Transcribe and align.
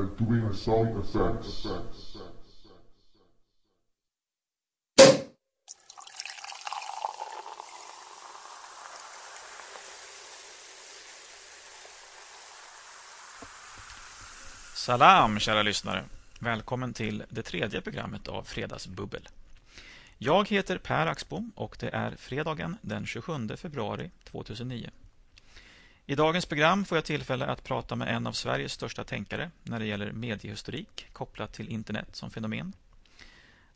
are 0.00 0.08
doing 0.18 0.54
sound 0.54 0.96
effects. 1.04 1.66
Salam 14.74 15.38
kära 15.38 15.62
lyssnare! 15.62 16.04
Välkommen 16.38 16.92
till 16.92 17.22
det 17.28 17.42
tredje 17.42 17.80
programmet 17.80 18.28
av 18.28 18.42
Fredagsbubbel. 18.42 19.28
Jag 20.18 20.48
heter 20.48 20.78
Per 20.78 21.06
Axbom 21.06 21.52
och 21.54 21.76
det 21.80 21.88
är 21.88 22.16
fredagen 22.16 22.76
den 22.82 23.06
27 23.06 23.32
februari 23.56 24.10
2009. 24.24 24.90
I 26.10 26.14
dagens 26.14 26.46
program 26.46 26.84
får 26.84 26.98
jag 26.98 27.04
tillfälle 27.04 27.46
att 27.46 27.64
prata 27.64 27.96
med 27.96 28.08
en 28.16 28.26
av 28.26 28.32
Sveriges 28.32 28.72
största 28.72 29.04
tänkare 29.04 29.50
när 29.62 29.78
det 29.78 29.86
gäller 29.86 30.12
mediehistorik 30.12 31.06
kopplat 31.12 31.52
till 31.52 31.68
internet 31.68 32.08
som 32.12 32.30
fenomen. 32.30 32.72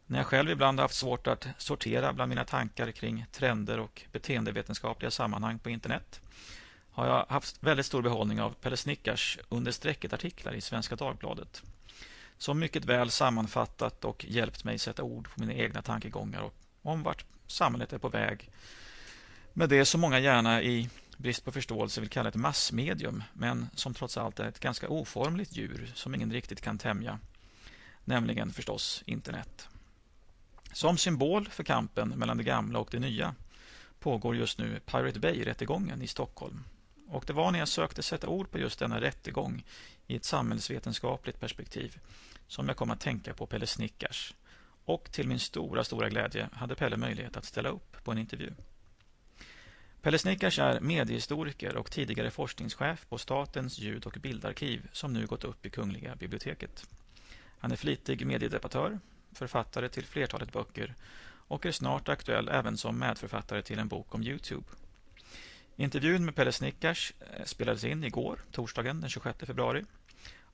När 0.07 0.19
jag 0.19 0.27
själv 0.27 0.51
ibland 0.51 0.81
haft 0.81 0.95
svårt 0.95 1.27
att 1.27 1.47
sortera 1.59 2.13
bland 2.13 2.29
mina 2.29 2.45
tankar 2.45 2.91
kring 2.91 3.27
trender 3.33 3.79
och 3.79 4.03
beteendevetenskapliga 4.13 5.11
sammanhang 5.11 5.59
på 5.59 5.71
internet 5.71 6.21
har 6.91 7.07
jag 7.07 7.27
haft 7.29 7.63
väldigt 7.63 7.87
stor 7.87 8.03
behållning 8.03 8.41
av 8.41 8.51
Pelle 8.51 8.77
Snickars 8.77 9.39
understrecket-artiklar 9.49 10.55
i 10.55 10.61
Svenska 10.61 10.97
Dagbladet 10.97 11.63
som 12.39 12.59
mycket 12.59 12.85
väl 12.85 13.11
sammanfattat 13.11 14.05
och 14.05 14.25
hjälpt 14.25 14.65
mig 14.65 14.79
sätta 14.79 15.03
ord 15.03 15.29
på 15.35 15.41
mina 15.41 15.53
egna 15.53 15.83
tankegångar 15.83 16.43
och 16.43 16.55
om 16.83 17.03
vart 17.03 17.25
samhället 17.47 17.93
är 17.93 17.99
på 17.99 18.09
väg 18.09 18.51
med 19.53 19.69
det 19.69 19.85
som 19.85 20.01
många 20.01 20.19
gärna 20.19 20.63
i 20.63 20.89
brist 21.25 21.45
på 21.45 21.53
förståelse 21.53 22.01
vill 22.01 22.11
kalla 22.11 22.29
ett 22.29 22.35
massmedium 22.35 23.23
men 23.33 23.69
som 23.75 23.95
trots 23.95 24.17
allt 24.17 24.41
är 24.41 24.49
ett 24.49 24.61
ganska 24.61 24.89
oformligt 24.89 25.57
djur 25.57 25.93
som 25.95 26.15
ingen 26.15 26.33
riktigt 26.33 26.61
kan 26.61 26.79
tämja, 26.79 27.19
nämligen 28.05 28.53
förstås 28.53 29.03
internet. 29.07 29.69
Som 30.73 30.99
symbol 30.99 31.49
för 31.49 31.65
kampen 31.65 32.09
mellan 32.09 32.37
det 32.37 32.45
gamla 32.45 32.79
och 32.79 32.89
det 32.91 32.99
nya 32.99 33.35
pågår 33.99 34.37
just 34.37 34.59
nu 34.59 34.81
Pirate 34.87 35.21
Bay-rättegången 35.21 36.03
i 36.03 36.07
Stockholm. 36.07 36.65
Och 37.09 37.25
det 37.27 37.33
var 37.33 37.51
när 37.51 37.59
jag 37.59 37.69
sökte 37.69 38.03
sätta 38.03 38.29
ord 38.29 38.51
på 38.51 38.59
just 38.59 38.79
denna 38.79 39.01
rättegång 39.01 39.65
i 40.07 40.17
ett 40.17 40.25
samhällsvetenskapligt 40.25 41.41
perspektiv 41.41 41.99
som 42.47 42.69
jag 42.69 42.77
kom 42.77 42.91
att 42.91 43.01
tänka 43.01 43.35
på 43.35 43.47
Pelle 43.47 43.67
Snickars. 43.67 44.35
Och 44.85 45.13
till 45.13 45.29
min 45.29 45.39
stora, 45.39 45.85
stora 45.85 46.09
glädje 46.09 46.49
hade 46.53 46.75
Pelle 46.75 46.97
möjlighet 46.97 47.37
att 47.37 47.45
ställa 47.45 47.69
upp 47.69 48.05
på 48.05 48.13
en 48.13 48.19
intervju. 48.19 48.53
Pelle 50.05 50.19
Snickars 50.19 50.59
är 50.59 50.81
mediehistoriker 50.81 51.77
och 51.77 51.91
tidigare 51.91 52.31
forskningschef 52.31 53.07
på 53.09 53.19
Statens 53.19 53.79
ljud- 53.79 54.07
och 54.07 54.17
bildarkiv 54.21 54.89
som 54.93 55.13
nu 55.13 55.27
gått 55.27 55.45
upp 55.45 55.67
i 55.67 55.71
Kungliga 55.71 56.17
biblioteket. 56.17 56.87
Han 57.59 57.73
är 57.73 57.77
flitig 57.77 58.27
mediedebattör, 58.27 58.99
författare 59.33 59.89
till 59.89 60.05
flertalet 60.05 60.53
böcker 60.53 60.95
och 61.49 61.67
är 61.67 61.73
snart 61.73 62.09
aktuell 62.09 62.49
även 62.49 62.77
som 62.77 62.99
medförfattare 62.99 63.63
till 63.63 63.79
en 63.79 63.89
bok 63.89 64.15
om 64.15 64.23
Youtube. 64.23 64.67
Intervjun 65.77 66.25
med 66.25 66.35
Pelle 66.35 66.53
Snickars 66.53 67.13
eh, 67.21 67.45
spelades 67.45 67.85
in 67.85 68.05
igår, 68.05 68.39
torsdagen 68.51 69.01
den 69.01 69.11
26 69.11 69.39
februari. 69.39 69.85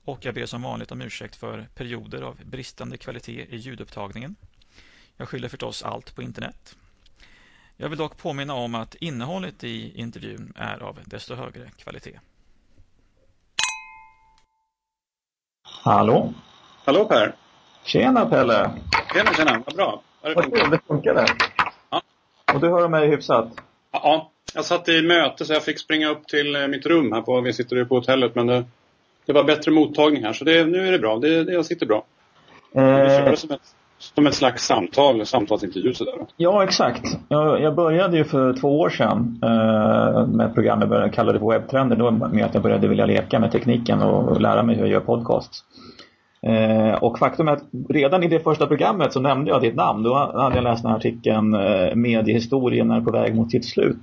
Och 0.03 0.25
jag 0.25 0.35
ber 0.35 0.45
som 0.45 0.61
vanligt 0.61 0.91
om 0.91 1.01
ursäkt 1.01 1.35
för 1.35 1.67
perioder 1.75 2.21
av 2.21 2.39
bristande 2.45 2.97
kvalitet 2.97 3.45
i 3.49 3.57
ljudupptagningen. 3.57 4.35
Jag 5.17 5.29
skyller 5.29 5.49
förstås 5.49 5.83
allt 5.83 6.15
på 6.15 6.21
internet. 6.21 6.75
Jag 7.81 7.89
vill 7.89 7.97
dock 7.97 8.17
påminna 8.17 8.53
om 8.53 8.75
att 8.75 8.95
innehållet 8.95 9.63
i 9.63 9.99
intervjun 9.99 10.53
är 10.55 10.83
av 10.83 10.99
desto 11.05 11.35
högre 11.35 11.69
kvalitet. 11.77 12.19
Hallå? 15.63 16.33
Hallå 16.85 17.05
Per! 17.05 17.35
Tjena 17.83 18.25
Pelle! 18.25 18.71
Tjena, 19.13 19.33
tjena, 19.33 19.63
vad 19.65 19.75
bra. 19.75 20.01
Vad 20.21 20.43
kul, 20.43 20.69
det 20.69 20.79
funkade. 20.87 21.25
Ja. 21.89 22.01
Och 22.53 22.59
du 22.59 22.69
hör 22.69 22.87
mig 22.87 23.09
hyfsat? 23.09 23.47
Ja, 23.91 24.31
jag 24.53 24.65
satt 24.65 24.89
i 24.89 25.01
möte 25.01 25.45
så 25.45 25.53
jag 25.53 25.63
fick 25.63 25.79
springa 25.79 26.09
upp 26.09 26.27
till 26.27 26.55
eh, 26.55 26.67
mitt 26.67 26.85
rum 26.85 27.11
här 27.11 27.21
på, 27.21 27.41
vi 27.41 27.53
sitter 27.53 27.75
ju 27.75 27.85
på 27.85 27.95
hotellet 27.95 28.35
men 28.35 28.47
det, 28.47 28.65
det 29.25 29.33
var 29.33 29.43
bättre 29.43 29.71
mottagning 29.71 30.23
här 30.23 30.33
så 30.33 30.45
det, 30.45 30.65
nu 30.65 30.87
är 30.87 30.91
det 30.91 30.99
bra. 30.99 31.19
Det, 31.19 31.43
det 31.43 31.53
jag 31.53 31.65
sitter 31.65 31.85
bra. 31.85 32.05
Eh, 32.75 33.35
som 34.01 34.27
ett, 34.27 34.33
slags 34.33 34.65
samtal, 34.65 35.25
samtalsintervju 35.25 35.93
sådär. 35.93 36.13
ja, 36.37 36.63
exakt. 36.63 37.17
Jag, 37.27 37.61
jag 37.61 37.75
började 37.75 38.17
ju 38.17 38.23
för 38.23 38.53
två 38.53 38.79
år 38.79 38.89
sedan 38.89 39.39
eh, 39.43 40.27
med 40.27 40.47
ett 40.47 40.53
program 40.53 40.79
jag 40.79 40.89
började 40.89 41.09
kalla 41.09 41.31
det 41.31 41.39
för 41.39 41.49
webbtrender. 41.49 41.95
Då 41.95 42.11
med 42.11 42.45
att 42.45 42.53
jag 42.53 42.63
började 42.63 42.87
vilja 42.87 43.05
leka 43.05 43.39
med 43.39 43.51
tekniken 43.51 44.01
och 44.01 44.41
lära 44.41 44.63
mig 44.63 44.75
hur 44.75 44.81
jag 44.81 44.91
gör 44.91 44.99
podcasts. 44.99 45.63
Eh, 46.41 47.03
och 47.03 47.19
faktum 47.19 47.47
är 47.47 47.51
att 47.51 47.63
redan 47.89 48.23
i 48.23 48.27
det 48.27 48.39
första 48.39 48.67
programmet 48.67 49.13
så 49.13 49.19
nämnde 49.19 49.51
jag 49.51 49.61
ditt 49.61 49.75
namn. 49.75 50.03
Då 50.03 50.13
hade 50.15 50.55
jag 50.55 50.63
läst 50.63 50.83
den 50.83 50.91
här 50.91 50.97
artikeln 50.97 51.53
eh, 51.53 51.95
Mediehistorien 51.95 52.91
är 52.91 53.01
på 53.01 53.11
väg 53.11 53.35
mot 53.35 53.51
sitt 53.51 53.65
slut. 53.65 53.99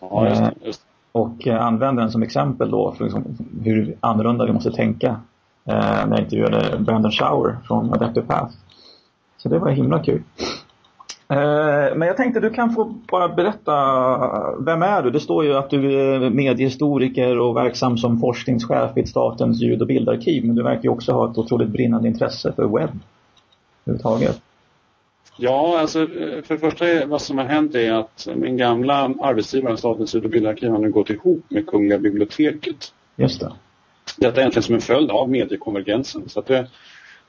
Ja, 0.00 0.28
just 0.28 0.40
det. 0.40 0.52
Just. 0.64 0.80
det. 0.80 1.18
och 1.18 1.46
eh, 1.46 1.66
använde 1.66 2.02
den 2.02 2.10
som 2.10 2.22
exempel 2.22 2.70
då 2.70 2.92
för 2.92 3.04
liksom 3.04 3.24
hur 3.64 3.96
annorlunda 4.00 4.46
vi 4.46 4.52
måste 4.52 4.72
tänka 4.72 5.08
eh, 5.64 6.06
när 6.06 6.10
jag 6.10 6.20
intervjuade 6.20 6.78
Brandon 6.78 7.12
Shower 7.12 7.56
från 7.66 7.92
Adaptive 7.92 8.26
Path. 8.26 8.54
Så 9.46 9.50
det 9.52 9.58
var 9.58 9.70
himla 9.70 10.04
kul. 10.04 10.22
Eh, 11.28 11.96
men 11.96 12.02
jag 12.08 12.16
tänkte 12.16 12.40
du 12.40 12.50
kan 12.50 12.72
få 12.74 12.84
bara 12.84 13.28
berätta, 13.28 13.72
vem 14.60 14.82
är 14.82 15.02
du? 15.02 15.10
Det 15.10 15.20
står 15.20 15.44
ju 15.44 15.54
att 15.54 15.70
du 15.70 16.00
är 16.00 16.30
mediehistoriker 16.30 17.38
och 17.38 17.56
verksam 17.56 17.98
som 17.98 18.20
forskningschef 18.20 18.90
vid 18.94 19.08
Statens 19.08 19.62
ljud- 19.62 19.80
och 19.80 19.86
bildarkiv 19.86 20.44
men 20.44 20.56
du 20.56 20.62
verkar 20.62 20.82
ju 20.82 20.88
också 20.88 21.12
ha 21.12 21.30
ett 21.30 21.38
otroligt 21.38 21.68
brinnande 21.68 22.08
intresse 22.08 22.52
för 22.52 22.62
webb 22.62 22.98
överhuvudtaget. 23.84 24.40
Ja, 25.36 25.78
alltså 25.80 26.06
för 26.06 26.54
det 26.54 26.58
första 26.58 26.88
är, 26.88 27.06
vad 27.06 27.22
som 27.22 27.38
har 27.38 27.44
hänt 27.44 27.74
är 27.74 27.92
att 27.92 28.28
min 28.34 28.56
gamla 28.56 28.94
arbetsgivare, 29.20 29.76
Statens 29.76 30.14
ljud 30.14 30.24
och 30.24 30.30
bildarkiv, 30.30 30.70
har 30.70 30.78
nu 30.78 30.90
gått 30.90 31.10
ihop 31.10 31.44
med 31.48 31.66
Kungliga 31.66 31.98
biblioteket. 31.98 32.92
Just 33.16 33.40
det. 33.40 33.52
Detta 34.16 34.36
är 34.36 34.40
egentligen 34.40 34.62
som 34.62 34.74
en 34.74 34.80
följd 34.80 35.10
av 35.10 35.30
mediekonvergensen. 35.30 36.28
Så 36.28 36.40
att 36.40 36.46
det, 36.46 36.66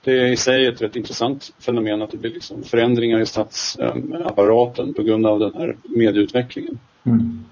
det 0.04 0.12
är 0.12 0.26
i 0.26 0.38
sig 0.38 0.66
ett 0.66 0.82
rätt 0.82 0.96
intressant 0.96 1.54
fenomen 1.60 2.02
att 2.02 2.12
det 2.12 2.18
blir 2.18 2.32
liksom 2.32 2.64
förändringar 2.64 3.20
i 3.20 3.26
statsapparaten 3.26 4.94
på 4.94 5.04
grund 5.04 5.26
av 5.26 5.40
den 5.40 5.54
här 5.54 5.78
medieutvecklingen. 5.84 6.80
Mm. 7.06 7.44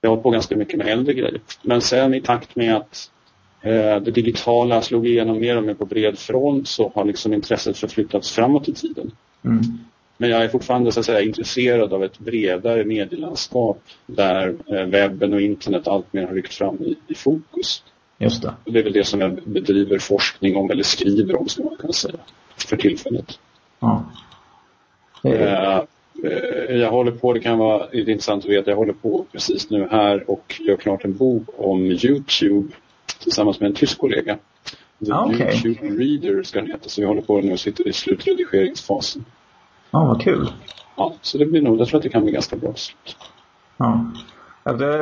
Jag 0.00 0.10
har 0.10 0.16
hållit 0.16 0.22
på 0.22 0.30
ganska 0.30 0.56
mycket 0.56 0.78
med 0.78 0.86
äldre 0.86 1.14
grejer. 1.14 1.40
Men 1.62 1.80
sen 1.80 2.14
i 2.14 2.20
takt 2.20 2.56
med 2.56 2.76
att 2.76 3.10
eh, 3.62 4.00
det 4.02 4.10
digitala 4.10 4.82
slog 4.82 5.06
igenom 5.06 5.40
mer 5.40 5.56
och 5.56 5.64
mer 5.64 5.74
på 5.74 5.84
bred 5.84 6.18
front 6.18 6.68
så 6.68 6.92
har 6.94 7.04
liksom 7.04 7.32
intresset 7.32 7.78
förflyttats 7.78 8.32
framåt 8.32 8.68
i 8.68 8.74
tiden. 8.74 9.10
Mm. 9.44 9.60
Men 10.18 10.30
jag 10.30 10.44
är 10.44 10.48
fortfarande 10.48 10.92
så 10.92 11.00
att 11.00 11.06
säga, 11.06 11.20
intresserad 11.20 11.92
av 11.92 12.04
ett 12.04 12.18
bredare 12.18 12.84
medielandskap 12.84 13.82
där 14.06 14.56
eh, 14.66 14.86
webben 14.86 15.32
och 15.32 15.40
internet 15.40 15.88
alltmer 15.88 16.26
har 16.26 16.34
ryckt 16.34 16.54
fram 16.54 16.76
i, 16.82 16.96
i 17.08 17.14
fokus. 17.14 17.82
Just 18.18 18.42
det. 18.42 18.54
Det 18.64 18.78
är 18.78 18.82
väl 18.82 18.92
det 18.92 19.04
som 19.04 19.20
jag 19.20 19.34
bedriver 19.44 19.98
forskning 19.98 20.56
om 20.56 20.70
eller 20.70 20.82
skriver 20.82 21.40
om, 21.40 21.48
ska 21.48 21.62
man 21.62 21.76
kunna 21.76 21.92
säga, 21.92 22.14
för 22.56 22.76
tillfället. 22.76 23.38
Ja. 23.80 24.04
Det 25.22 25.36
är- 25.38 25.86
Eh, 26.24 26.30
eh, 26.68 26.76
Jag 26.76 26.90
håller 26.90 27.12
på, 27.12 27.32
det 27.32 27.40
kan 27.40 27.58
vara 27.58 27.86
lite 27.92 28.10
intressant 28.10 28.44
att 28.44 28.50
veta, 28.50 28.70
jag 28.70 28.76
håller 28.76 28.92
på 28.92 29.24
precis 29.32 29.70
nu 29.70 29.88
här 29.90 30.30
och 30.30 30.60
gör 30.66 30.76
klart 30.76 31.04
en 31.04 31.16
bok 31.16 31.42
om 31.56 31.82
Youtube 31.86 32.68
tillsammans 33.22 33.60
med 33.60 33.66
en 33.68 33.74
tysk 33.74 33.98
kollega. 33.98 34.38
The 35.06 35.12
Ah, 35.12 35.24
okej. 35.34 35.60
Youtube 35.64 35.94
Reader 36.04 36.42
ska 36.42 36.60
den 36.60 36.70
heta, 36.70 36.88
så 36.88 37.00
vi 37.00 37.06
håller 37.06 37.22
på 37.22 37.40
nu 37.40 37.52
och 37.52 37.60
sitter 37.60 37.88
i 37.88 37.92
slutredigeringsfasen. 37.92 39.24
Ja, 39.90 40.04
vad 40.04 40.22
kul. 40.22 40.48
Ja, 40.96 41.14
så 41.22 41.38
det 41.38 41.46
blir 41.46 41.62
nog, 41.62 41.80
jag 41.80 41.88
tror 41.88 41.96
att 41.98 42.02
det 42.02 42.08
kan 42.08 42.22
bli 42.22 42.32
ganska 42.32 42.56
bra 42.56 42.74
slut. 42.74 43.16
Ja. 43.76 44.04
Ja, 44.66 44.72
det, 44.72 44.96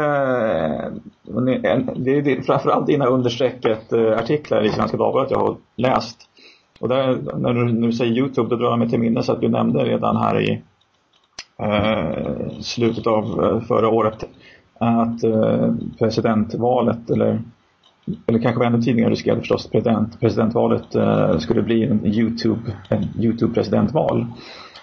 det, 1.97 2.21
det 2.21 2.33
är 2.33 2.43
framförallt 2.43 2.87
dina 2.87 3.07
understrecket 3.07 3.93
eh, 3.93 4.19
artiklar 4.19 4.65
i 4.65 4.69
Svenska 4.69 4.97
Dagbladet 4.97 5.31
jag 5.31 5.39
har 5.39 5.57
läst. 5.77 6.19
Och 6.81 6.89
där, 6.89 7.19
när, 7.39 7.55
du, 7.55 7.73
när 7.73 7.87
du 7.87 7.93
säger 7.93 8.13
Youtube 8.13 8.49
då 8.49 8.57
drar 8.57 8.71
jag 8.71 8.79
mig 8.79 8.91
till 8.91 8.99
minnes 8.99 9.29
att 9.29 9.41
du 9.41 9.49
nämnde 9.49 9.85
redan 9.85 10.17
här 10.17 10.41
i 10.41 10.63
eh, 11.59 12.61
slutet 12.61 13.07
av 13.07 13.45
eh, 13.45 13.61
förra 13.61 13.89
året 13.89 14.25
att 14.79 15.25
eh, 15.25 15.75
presidentvalet 15.99 17.11
eller 17.11 17.43
eller 18.27 18.39
kanske 18.39 18.59
var 18.59 18.67
ännu 18.67 18.83
tidigare 18.83 19.11
du 19.11 19.17
skrev 19.17 19.39
förstås 19.39 19.71
president, 19.71 20.21
presidentvalet 20.21 20.95
eh, 20.95 21.39
skulle 21.39 21.63
bli 21.63 21.85
en 21.85 22.07
Youtube, 22.07 22.73
en 22.89 23.09
Youtube-presidentval. 23.19 24.27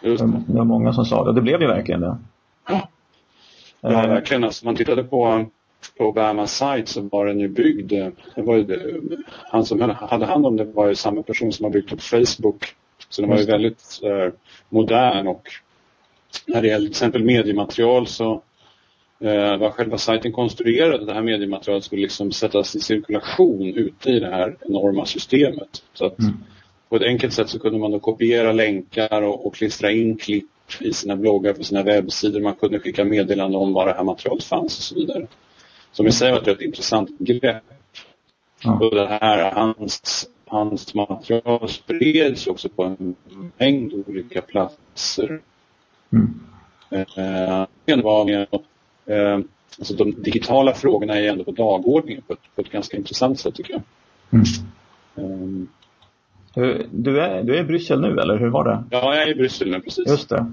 Det. 0.02 0.22
Var 0.48 0.64
många 0.64 0.94
som 0.94 1.06
sa 1.06 1.24
det. 1.24 1.34
Det 1.34 1.42
blev 1.42 1.62
ju 1.62 1.68
verkligen 1.68 2.02
det. 2.02 2.18
Ja, 2.70 2.88
Ja, 3.82 4.04
Eh, 4.04 4.10
verkligen. 4.10 4.44
Alltså, 4.44 4.66
man 4.66 4.76
tittade 4.76 5.04
på, 5.04 5.46
Obamas 6.00 6.58
sajt 6.58 6.88
så 6.88 7.02
var 7.02 7.26
den 7.26 7.40
ju 7.40 7.48
byggd. 7.48 7.94
eh, 7.94 8.08
Det 8.36 8.42
var 8.42 8.56
ju 8.56 8.64
det, 8.64 8.80
han 9.28 9.66
som 9.66 9.82
hade 9.82 10.26
hand 10.26 10.46
om 10.46 10.58
det 10.58 10.64
var 10.64 10.88
ju 10.88 10.96
samma 10.96 11.24
person 11.24 11.52
som 11.54 11.64
har 11.64 11.72
byggt 11.72 11.94
upp 11.94 12.02
Facebook. 12.02 12.76
Så 13.10 13.22
den 13.22 13.30
var 13.30 13.38
ju 13.38 13.46
väldigt 13.46 14.00
eh, 14.04 14.34
modern 14.70 15.28
och 15.28 15.48
när 16.48 16.62
det 16.62 16.68
gäller 16.68 16.86
till 16.86 16.92
exempel 16.92 17.24
mediematerial 17.24 18.08
så 18.08 18.42
eh, 19.20 19.58
var 19.58 19.70
själva 19.70 19.98
sajten 19.98 20.32
konstruerad. 20.32 21.08
Det 21.08 21.14
här 21.14 21.22
mediematerialet 21.22 21.84
skulle 21.84 22.02
liksom 22.02 22.32
sättas 22.32 22.76
i 22.76 22.80
cirkulation 22.80 23.74
ute 23.76 24.10
i 24.10 24.20
det 24.20 24.30
här 24.30 24.58
enorma 24.70 25.06
systemet. 25.06 25.84
Så 25.94 26.06
att 26.06 26.20
Mm. 26.20 26.34
på 26.90 26.96
ett 26.96 27.02
enkelt 27.04 27.34
sätt 27.34 27.50
så 27.50 27.60
kunde 27.60 27.80
man 27.80 27.92
då 27.92 28.00
kopiera 28.00 28.52
länkar 28.52 29.22
och, 29.22 29.46
och 29.46 29.56
klistra 29.56 29.92
in 29.92 30.18
klipp 30.18 30.46
i 30.80 30.94
sina 30.94 31.16
bloggar 31.16 31.54
på 31.54 31.64
sina 31.64 31.84
webbsidor. 31.84 32.42
Man 32.42 32.56
kunde 32.56 32.80
skicka 32.80 33.04
meddelanden 33.06 33.62
om 33.62 33.74
var 33.74 33.86
det 33.86 33.94
här 33.94 34.04
materialet 34.04 34.44
fanns 34.44 34.78
och 34.78 34.84
så 34.84 34.96
vidare. 34.96 35.28
Som 35.92 36.08
i 36.08 36.12
sig 36.12 36.32
var 36.32 36.50
ett 36.50 36.62
intressant 36.62 37.10
grepp. 37.20 37.64
Ja. 38.64 38.74
Och 38.74 38.96
det 38.96 39.08
här, 39.08 39.52
hans, 39.52 40.28
hans 40.48 40.94
material 40.94 41.70
spreds 41.70 42.48
också 42.48 42.70
på 42.70 42.84
en 42.84 43.16
mängd 43.58 43.94
olika 43.94 44.42
platser. 44.42 45.42
Mm. 46.14 46.40
Eh, 46.90 48.04
var 48.04 48.30
eh, 49.06 49.40
alltså 49.80 49.94
de 49.94 50.12
digitala 50.12 50.74
frågorna 50.74 51.16
är 51.16 51.28
ändå 51.28 51.44
på 51.44 51.52
dagordningen 51.52 52.24
på 52.28 52.34
ett, 52.34 52.56
på 52.56 52.62
ett 52.62 52.72
ganska 52.72 52.98
intressant 52.98 53.40
sätt 53.40 53.56
tycker 53.56 53.74
jag. 53.74 53.82
Mm. 54.32 54.46
Eh, 55.16 55.68
Du, 56.92 57.22
är, 57.22 57.44
du 57.44 57.56
är 57.56 57.60
i 57.60 57.64
Bryssel 57.64 58.02
nu 58.02 58.20
eller 58.20 58.38
hur 58.38 58.50
var 58.50 58.64
det? 58.64 58.84
ja, 58.90 59.16
jag 59.16 59.24
är 59.24 59.32
i 59.32 59.36
Bryssel 59.36 59.72
nu 59.72 59.80
precis. 59.80 60.08
Just 60.08 60.30
det. 60.30 60.46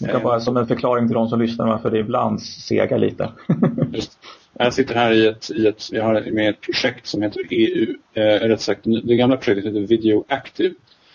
Det 0.00 0.08
kan 0.08 0.22
bara 0.22 0.40
som 0.40 0.56
en 0.56 0.66
förklaring 0.66 1.08
till 1.08 1.14
de 1.14 1.28
som 1.28 1.40
lyssnar 1.40 1.66
varför 1.66 1.90
det 1.90 1.98
ibland 1.98 2.42
segar 2.42 2.98
lite. 2.98 3.28
Just. 3.92 4.18
Jag 4.58 4.74
sitter 4.74 4.94
här 4.94 5.12
i 5.12 5.26
ett, 5.26 5.50
i 5.50 5.66
ett, 5.66 5.92
jag 5.92 6.04
har 6.04 6.30
med 6.30 6.50
ett 6.50 6.60
projekt 6.60 7.06
som 7.06 7.22
heter 7.22 7.42
EU, 7.50 7.94
eh, 8.14 8.22
rätt 8.22 8.60
sagt, 8.60 8.80
det 8.84 9.16
gamla 9.16 9.36
projektet 9.36 9.64
heter 9.64 9.86
Video 9.86 10.24
Active 10.28 10.74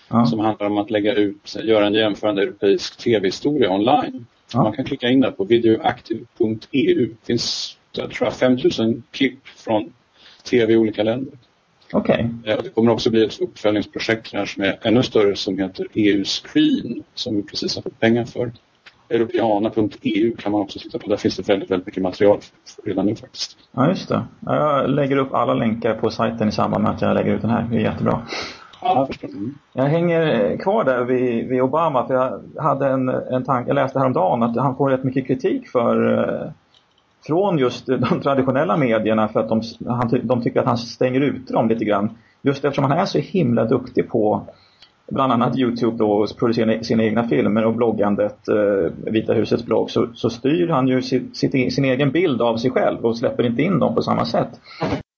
ja. 0.10 0.26
som 0.26 0.40
handlar 0.40 0.68
om 0.68 0.78
att 0.78 0.92
lägga 0.92 1.14
ut, 1.14 1.56
göra 1.64 1.88
en 1.88 1.94
jämförande 1.94 2.42
europeisk 2.42 2.98
tv-historia 2.98 3.72
online. 3.72 4.26
Ja. 4.54 4.64
Man 4.64 4.74
kan 4.74 4.86
klicka 4.86 5.10
in 5.10 5.22
där 5.22 5.32
på 5.32 5.44
videoactive.eu. 5.44 7.06
Det 7.06 7.26
finns, 7.26 7.78
jag 7.92 8.12
tror 8.12 8.28
jag, 8.28 8.34
5000 8.34 9.04
klipp 9.12 9.48
från 9.48 9.94
tv 10.44 10.74
i 10.74 10.78
olika 10.78 11.04
länder. 11.04 11.34
Okej. 11.94 12.30
Eh, 12.46 12.58
och 12.58 12.64
Det 12.64 12.70
kommer 12.70 12.92
också 12.92 13.10
bli 13.10 13.26
ett 13.26 13.42
uppföljningsprojekt 13.42 14.34
här 14.34 14.46
som 14.46 14.64
är 14.64 14.80
ännu 14.82 15.04
större 15.04 15.36
som 15.36 15.60
heter 15.60 15.88
EU 15.94 16.24
Screen 16.26 17.04
som 17.14 17.36
vi 17.36 17.44
precis 17.44 17.76
har 17.76 17.82
fått 17.82 18.00
pengar 18.00 18.26
för. 18.26 18.52
Europeana.eu 19.10 20.36
kan 20.38 20.52
man 20.52 20.62
också 20.62 20.80
titta 20.80 21.00
på. 21.00 21.10
Där 21.10 21.18
finns 21.18 21.38
det 21.38 21.48
väldigt, 21.48 21.72
väldigt 21.72 21.86
mycket 21.86 22.04
material 22.04 22.40
redan 22.86 23.06
nu 23.06 23.16
faktiskt. 23.16 23.58
Ja, 23.72 23.90
just 23.90 24.10
det. 24.10 24.24
Ja, 24.40 24.56
Jag 24.56 24.90
lägger 24.90 25.18
upp 25.18 25.34
alla 25.34 25.54
länkar 25.54 25.94
på 25.94 26.10
sajten 26.10 26.50
i 26.50 26.52
samband 26.52 26.84
med 26.84 26.92
att 26.92 27.02
jag 27.02 27.14
lägger 27.14 27.34
ut 27.34 27.42
den 27.42 27.50
här. 27.52 27.68
Det 27.72 27.78
är 27.78 27.80
jättebra. 27.80 28.22
Ja, 28.82 29.08
jag. 29.22 29.30
Mm. 29.30 29.56
Jag 29.74 29.84
hänger 29.84 30.58
kvar 30.58 30.84
där 30.84 31.04
vid, 31.04 31.48
vid 31.48 31.62
Obama 31.62 32.08
för 32.08 32.14
jag 32.14 32.42
hade 32.64 32.88
en, 32.88 33.10
en 33.10 33.44
tanke, 33.44 33.70
jag 33.70 33.76
läste 33.76 34.00
häromdagen 34.00 34.44
att 34.44 34.58
han 34.58 34.76
får 34.76 34.90
rätt 34.90 35.04
mycket 35.04 35.28
kritik 35.28 35.68
för 35.70 36.18
eh, 36.18 36.52
från 37.26 37.58
just 37.58 37.86
de 37.86 38.22
traditionella 38.22 38.78
medierna 38.78 39.28
för 39.28 39.40
att 39.40 39.50
de, 39.50 39.62
han, 39.88 40.20
de 40.24 40.42
tycker 40.42 40.60
att 40.60 40.66
han 40.66 40.78
stänger 40.78 41.22
ute 41.22 41.54
dem 41.54 41.70
lite 41.70 41.86
grann. 41.86 42.18
Just 42.42 42.66
eftersom 42.66 42.84
han 42.84 43.00
är 43.00 43.06
så 43.06 43.20
himla 43.20 43.66
duktig 43.66 44.10
på 44.10 44.48
bland 45.12 45.34
annat 45.34 45.58
Youtube 45.58 45.98
då 45.98 46.12
och 46.12 46.38
producera 46.40 46.84
sina 46.84 47.04
egna 47.04 47.28
filmer 47.28 47.66
och 47.66 47.74
bloggandet, 47.74 48.48
eh, 48.48 49.12
Vita 49.12 49.34
husets 49.34 49.66
blogg, 49.66 49.92
så, 49.92 50.08
så 50.14 50.30
styr 50.30 50.68
han 50.68 50.88
ju 50.88 51.02
sitt, 51.02 51.38
sitt, 51.38 51.56
e-, 51.56 51.72
sin 51.72 51.86
egen 51.86 52.12
bild 52.12 52.42
av 52.42 52.58
sig 52.58 52.72
själv 52.72 53.06
och 53.06 53.18
släpper 53.18 53.44
inte 53.46 53.62
in 53.62 53.80
dem 53.80 53.96
på 53.96 54.02
samma 54.02 54.26
sätt. 54.26 54.50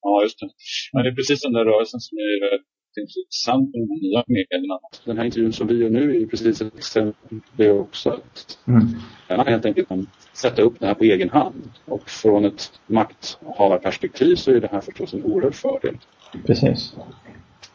Ja, 0.02 0.24
just 0.24 0.40
det. 0.40 0.50
Men 0.94 1.04
det 1.04 1.10
är 1.10 1.16
precis 1.16 1.42
den 1.42 1.54
där 1.54 1.66
rörelsen 1.66 2.00
som 2.00 2.18
är 2.18 2.60
väldigt 2.96 3.18
intressant 3.18 3.74
med 3.74 3.82
de 3.82 3.90
här 3.90 4.02
nya 4.02 4.24
medierna. 4.28 4.80
Den 5.06 5.18
här 5.18 5.26
intervjun 5.26 5.54
som 5.54 5.68
vi 5.68 5.78
gör 5.78 5.90
nu 5.90 6.22
är 6.22 6.26
precis 6.26 6.62
ett 6.62 6.78
exempel 6.78 7.40
på 7.40 7.46
det 7.56 7.72
också. 7.72 8.10
Att 8.10 8.58
Mm. 8.68 8.88
man 9.30 9.38
kan 9.46 9.48
helt 9.48 9.66
enkelt 9.66 9.88
kan 9.88 10.08
sätta 10.34 10.62
upp 10.62 10.80
det 10.80 10.86
här 10.88 10.94
på 10.94 11.04
egen 11.04 11.30
hand. 11.30 11.70
Och 11.86 12.10
från 12.10 12.46
ett 12.46 12.72
makthavarperspektiv 12.88 14.36
så 14.36 14.52
är 14.52 14.60
det 14.62 14.68
här 14.72 14.82
förstås 14.82 15.14
en 15.14 15.24
oerhörd 15.24 15.56
fördel. 15.56 15.98
Precis. 16.46 16.94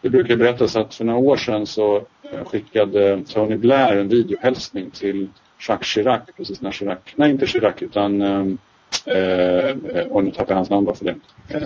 Det 0.01 0.11
brukar 0.11 0.37
berättas 0.37 0.77
att 0.77 0.95
för 0.95 1.05
några 1.05 1.19
år 1.19 1.37
sedan 1.37 1.67
så 1.67 1.97
eh, 1.97 2.45
skickade 2.45 3.23
Tony 3.29 3.57
Blair 3.57 3.97
en 3.97 4.09
videohälsning 4.09 4.91
till 4.91 5.29
Jacques 5.69 5.87
Chirac, 5.89 6.21
precis 6.37 6.61
när 6.61 6.71
Chirac, 6.73 6.99
nej 7.17 7.31
inte 7.31 7.47
Chirac 7.47 7.75
utan, 7.83 8.23
eh, 8.23 8.31
eh, 8.41 8.47
och 10.11 10.25
nu 10.25 10.31
tappar 10.31 10.51
jag 10.53 10.57
hans 10.57 10.71
namn 10.71 10.87
bara 10.87 10.95
för 10.97 11.05
det. 11.05 11.15
Eh, 11.49 11.63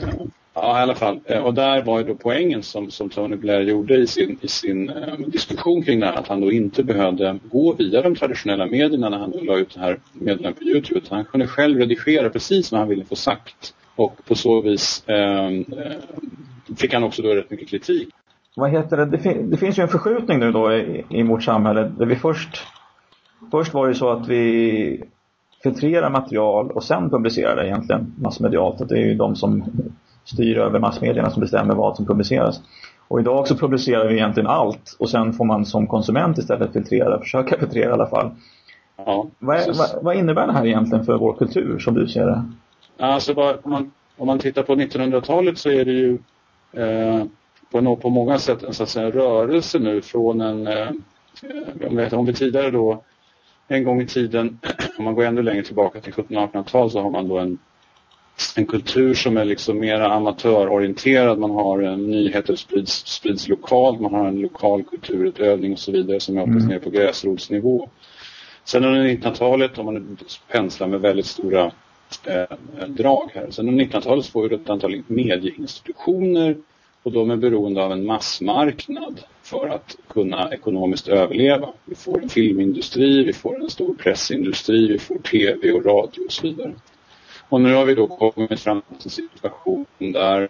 Ja, 0.55 0.79
i 0.79 0.82
alla 0.82 0.94
fall. 0.94 1.20
Eh, 1.25 1.38
Och 1.44 1.55
där 1.55 1.82
var 1.82 1.99
ju 1.99 2.05
då 2.05 2.15
poängen 2.15 2.62
som, 2.62 2.91
som 2.91 3.09
Tony 3.09 3.37
Blair 3.37 3.61
gjorde 3.61 3.94
i 3.97 4.06
sin, 4.06 4.38
i 4.41 4.49
sin 4.49 4.88
eh, 4.88 5.15
diskussion 5.26 5.82
kring 5.82 6.00
det 6.00 6.06
här, 6.06 6.12
att 6.19 6.29
han 6.29 6.41
då 6.41 6.53
inte 6.53 6.82
behövde 6.85 7.38
gå 7.50 7.73
via 7.73 8.03
de 8.03 8.15
traditionella 8.15 8.67
medierna 8.67 9.09
när 9.09 9.19
han 9.19 9.31
då 9.31 9.41
la 9.41 9.56
ut 9.59 9.75
det 9.75 9.81
här 9.81 9.99
meddelandet 10.12 10.59
på 10.59 10.65
Youtube. 10.65 11.00
utan 11.00 11.17
Han 11.17 11.25
kunde 11.25 11.47
själv 11.47 11.79
redigera 11.79 12.31
precis 12.31 12.73
vad 12.73 12.79
han 12.81 12.88
ville 12.88 13.05
få 13.05 13.17
sagt. 13.17 13.75
Och 13.97 14.25
på 14.25 14.35
så 14.35 14.61
vis 14.61 15.03
eh, 15.09 15.47
eh, 15.47 15.53
fick 16.76 16.94
han 16.94 17.05
också 17.05 17.23
då 17.23 17.35
rätt 17.35 17.50
mycket 17.50 17.69
kritik. 17.69 18.09
Vad 18.56 18.71
heter 18.71 18.97
det? 18.97 19.05
Det, 19.06 19.19
fin- 19.19 19.50
det 19.50 19.56
finns 19.56 19.79
ju 19.79 19.82
en 19.82 19.88
förskjutning 19.88 20.38
nu 20.38 20.53
då 20.53 20.73
i, 20.73 21.05
i 21.11 21.23
vårt 21.23 21.43
samhälle. 21.44 21.93
Där 21.99 22.06
vi 22.06 22.17
först, 22.17 22.62
först 23.50 23.75
var 23.75 23.88
det 23.88 23.94
så 23.94 24.09
att 24.11 24.29
vi 24.29 25.05
filtrerar 25.63 26.11
material 26.11 26.71
och 26.71 26.85
sen 26.85 27.11
publicerar 27.11 27.57
det 27.57 27.67
egentligen 27.67 28.15
massmedialt. 28.19 28.81
Att 28.81 28.89
det 28.89 28.95
är 28.99 29.07
ju 29.07 29.15
de 29.15 29.37
som 29.37 29.65
styr 30.25 30.59
över 30.59 30.79
massmedierna 30.81 31.31
som 31.31 31.41
bestämmer 31.41 31.75
vad 31.75 31.97
som 31.97 32.07
publiceras. 32.07 32.61
Och 33.09 33.21
idag 33.21 33.49
så 33.49 33.57
publicerar 33.57 34.09
vi 34.09 34.15
egentligen 34.15 34.47
allt 34.47 34.97
och 34.99 35.11
sen 35.11 35.33
får 35.33 35.45
man 35.45 35.67
som 35.67 35.87
konsument 35.87 36.39
istället 36.39 36.73
filtrera, 36.73 37.21
försöka 37.21 37.59
filtrera 37.59 37.91
i 37.91 37.93
alla 37.93 38.07
fall. 38.07 38.31
Ja, 38.97 39.27
Vad, 39.39 39.57
är, 39.57 39.67
vad, 39.79 40.03
vad 40.05 40.17
innebär 40.17 40.47
det 40.47 40.53
här 40.53 40.67
egentligen 40.67 41.05
för 41.05 41.19
vår 41.19 41.33
kultur 41.33 41.79
som 41.79 41.95
du 41.95 42.09
ser 42.09 42.27
det? 42.27 42.45
Alltså 42.99 43.35
bara, 43.35 43.57
om, 43.63 43.71
man, 43.71 43.91
om 44.17 44.27
man 44.27 44.39
tittar 44.39 44.63
på 44.63 44.75
1900-talet 44.75 45.59
så 45.59 45.71
är 45.71 45.85
det 45.85 45.93
ju 45.93 46.19
eh, 46.73 47.25
på, 47.73 47.81
nå- 47.81 47.97
på 47.97 48.11
många 48.11 48.39
sätt 48.39 48.63
en, 48.63 48.75
så 48.75 48.83
att 48.83 48.89
säga, 48.89 49.11
rörelse 49.11 49.79
nu 49.79 50.03
från 50.03 50.41
en, 50.41 50.67
eh, 50.67 50.89
om, 51.89 51.97
vi, 51.97 52.09
om 52.17 52.27
vi 52.27 52.33
tidigare 52.35 52.71
då 52.71 53.03
en 53.69 53.85
gång 53.85 54.00
i 54.00 54.06
tiden, 54.06 54.59
om 54.99 55.05
man 55.05 55.15
går 55.15 55.25
ännu 55.25 55.43
längre 55.43 55.62
tillbaka 55.62 56.00
till 56.00 56.12
1700-1800-tal 56.12 56.91
så 56.91 57.00
har 57.00 57.11
man 57.11 57.29
då 57.29 57.38
en, 57.38 57.59
en 58.56 58.67
kultur 58.67 59.15
som 59.15 59.37
är 59.37 59.44
liksom 59.44 59.79
mer 59.79 60.00
amatörorienterad. 60.00 61.38
Man 61.38 61.50
har 61.50 61.82
en 61.82 62.11
nyheter 62.11 62.56
sprids, 62.56 63.06
sprids 63.06 63.49
lokalt, 63.49 64.00
man 64.00 64.15
har 64.15 64.29
en 64.29 64.41
lokal 64.41 64.82
kulturutövning 64.85 65.73
och 65.73 65.79
så 65.79 65.93
vidare 65.93 66.20
som 66.20 66.37
är 66.38 66.43
oftast 66.43 66.56
Mm. 66.56 66.69
nere 66.69 66.79
på 66.79 66.91
gräsrotsnivå. 66.91 67.88
Sen 68.65 68.85
under 68.85 69.03
1900-talet, 69.03 69.79
om 69.79 69.87
man 69.87 70.19
penslar 70.49 70.87
med 70.87 71.00
väldigt 71.00 71.26
stora 71.26 71.73
eh, 72.25 72.56
drag 72.88 73.31
här. 73.35 73.50
Sen 73.50 73.69
under 73.69 73.85
1900-talet 73.85 74.25
så 74.25 74.31
får 74.31 74.49
vi 74.49 74.55
ett 74.55 74.71
antal 74.71 75.03
medieinstitutioner 75.06 76.56
och 77.09 77.15
de 77.15 77.31
är 77.31 77.37
beroende 77.37 77.85
av 77.85 77.93
en 77.93 78.07
massmarknad 78.07 79.21
för 79.43 79.69
att 79.69 79.97
kunna 80.09 80.53
ekonomiskt 80.53 81.09
överleva. 81.09 81.69
Vi 81.85 81.95
får 81.95 82.23
en 82.23 82.29
filmindustri, 82.29 83.25
vi 83.25 83.33
får 83.33 83.62
en 83.62 83.71
stor 83.71 83.95
pressindustri, 83.95 84.88
vi 84.88 84.99
får 84.99 85.19
tv 85.19 85.73
och 85.73 85.85
radio 85.85 86.25
och 86.27 86.33
så 86.33 86.43
vidare. 86.43 86.73
Och 87.49 87.61
nu 87.61 87.75
har 87.75 87.85
vi 87.85 87.95
då 87.95 88.07
kommit 88.07 88.61
fram 88.61 88.81
till 88.81 88.97
en 89.05 89.11
situation 89.11 89.87
där 89.99 90.49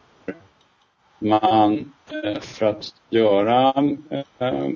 man 1.18 1.92
eh, 2.24 2.40
för 2.40 2.66
att 2.66 2.94
göra, 3.10 3.74
eh, 4.38 4.68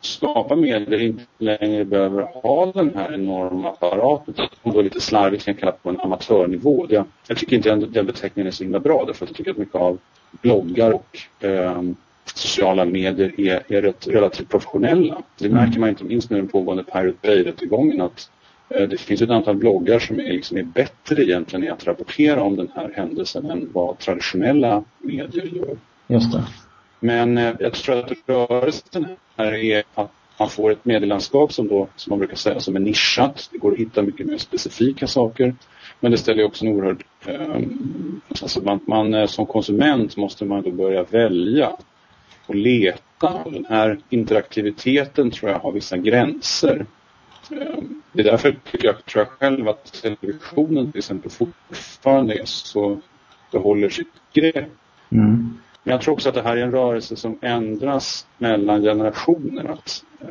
skapa 0.00 0.56
medier 0.56 1.00
inte 1.00 1.24
längre 1.38 1.84
behöver 1.84 2.22
ha 2.22 2.72
den 2.72 2.94
här 2.94 3.14
enorma 3.14 3.70
apparaten 3.70 4.34
som 4.62 4.72
då 4.72 4.82
lite 4.82 5.00
slarvigt 5.00 5.44
kan 5.44 5.54
kalla 5.54 5.72
på 5.72 5.88
en 5.88 6.00
amatörnivå. 6.00 6.86
Jag, 6.88 7.04
jag 7.28 7.38
tycker 7.38 7.56
inte 7.56 7.68
den, 7.68 7.92
den 7.92 8.06
beteckningen 8.06 8.46
är 8.46 8.50
så 8.50 8.64
himla 8.64 8.80
bra 8.80 9.04
därför 9.06 9.24
att 9.24 9.30
jag 9.30 9.36
tycker 9.36 9.50
att 9.50 9.56
mycket 9.56 9.74
av 9.74 9.98
bloggar 10.30 10.92
och 10.92 11.18
eh, 11.44 11.82
sociala 12.24 12.84
medier 12.84 13.40
är, 13.40 13.62
är 13.68 13.82
rätt, 13.82 14.06
relativt 14.06 14.48
professionella. 14.48 15.22
Det 15.38 15.48
märker 15.48 15.80
man 15.80 15.88
inte 15.88 16.04
minst 16.04 16.30
med 16.30 16.40
den 16.40 16.48
pågående 16.48 16.84
Pirate 16.84 17.18
Bay-rättegången 17.22 18.00
att 18.00 18.30
det 18.68 19.00
finns 19.00 19.22
ett 19.22 19.30
antal 19.30 19.56
bloggar 19.56 19.98
som 19.98 20.20
är, 20.20 20.32
liksom 20.32 20.56
är 20.56 20.62
bättre 20.62 21.22
egentligen 21.22 21.64
i 21.64 21.68
att 21.68 21.86
rapportera 21.86 22.42
om 22.42 22.56
den 22.56 22.68
här 22.74 22.92
händelsen 22.96 23.50
än 23.50 23.70
vad 23.72 23.98
traditionella 23.98 24.84
medier 24.98 25.44
gör. 25.44 25.76
Just 26.06 26.32
det. 26.32 26.44
Men 27.00 27.38
eh, 27.38 27.54
jag 27.60 27.72
tror 27.72 27.98
att 27.98 28.12
rörelsen 28.26 29.06
här 29.36 29.54
är 29.54 29.84
att 29.94 30.10
man 30.38 30.48
får 30.48 30.72
ett 30.72 30.84
medielandskap 30.84 31.52
som 31.52 31.68
då, 31.68 31.88
som 31.96 32.10
man 32.10 32.18
brukar 32.18 32.36
säga, 32.36 32.60
som 32.60 32.76
är 32.76 32.80
nischat. 32.80 33.48
Det 33.52 33.58
går 33.58 33.72
att 33.72 33.78
hitta 33.78 34.02
mycket 34.02 34.26
mer 34.26 34.38
specifika 34.38 35.06
saker. 35.06 35.54
Men 36.00 36.10
det 36.10 36.18
ställer 36.18 36.44
också 36.44 36.64
en 36.64 36.72
oerhörd... 36.72 37.04
Eh, 37.26 37.60
alltså 38.28 38.60
man, 38.62 38.80
man, 38.86 39.14
eh, 39.14 39.26
som 39.26 39.46
konsument 39.46 40.16
måste 40.16 40.44
man 40.44 40.62
då 40.62 40.70
börja 40.70 41.02
välja 41.02 41.76
och 42.46 42.54
leta. 42.54 43.44
Den 43.44 43.66
här 43.68 43.98
interaktiviteten 44.10 45.30
tror 45.30 45.50
jag 45.50 45.58
har 45.58 45.72
vissa 45.72 45.96
gränser. 45.96 46.86
Det 48.12 48.20
är 48.20 48.24
därför 48.24 48.56
tycker 48.70 48.86
jag, 48.86 49.04
tror 49.04 49.24
jag 49.24 49.28
själv 49.28 49.68
att 49.68 50.02
televisionen 50.02 50.92
till 50.92 50.98
exempel 50.98 51.30
fortfarande 51.30 52.34
är 52.34 52.44
så 52.44 53.00
behåller 53.52 53.88
sitt 53.88 54.12
grepp. 54.32 54.56
Mm. 55.10 55.58
Men 55.82 55.92
jag 55.92 56.00
tror 56.00 56.14
också 56.14 56.28
att 56.28 56.34
det 56.34 56.42
här 56.42 56.56
är 56.56 56.62
en 56.62 56.72
rörelse 56.72 57.16
som 57.16 57.38
ändras 57.42 58.26
mellan 58.38 58.82
generationer. 58.82 59.64
Att, 59.64 60.04
eh, 60.20 60.28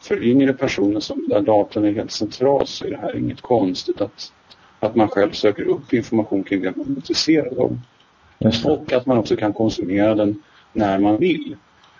för 0.00 0.22
yngre 0.22 0.52
personer 0.52 1.00
som, 1.00 1.28
där 1.28 1.40
datorn 1.40 1.84
är 1.84 1.92
helt 1.92 2.10
central 2.10 2.66
så 2.66 2.84
är 2.84 2.90
det 2.90 2.96
här 2.96 3.16
inget 3.16 3.40
konstigt 3.40 4.00
att 4.00 4.32
att 4.82 4.96
man 4.96 5.08
själv 5.08 5.32
söker 5.32 5.62
upp 5.62 5.92
information 5.92 6.44
kring 6.44 6.62
det 6.62 6.76
man 6.76 6.86
är 6.86 6.90
intresserad 6.90 7.58
av. 7.58 7.78
Och 8.64 8.92
att 8.92 9.06
man 9.06 9.18
också 9.18 9.36
kan 9.36 9.52
konsumera 9.52 10.14
den 10.14 10.42
när 10.72 10.98
man 10.98 11.16
vill. 11.16 11.56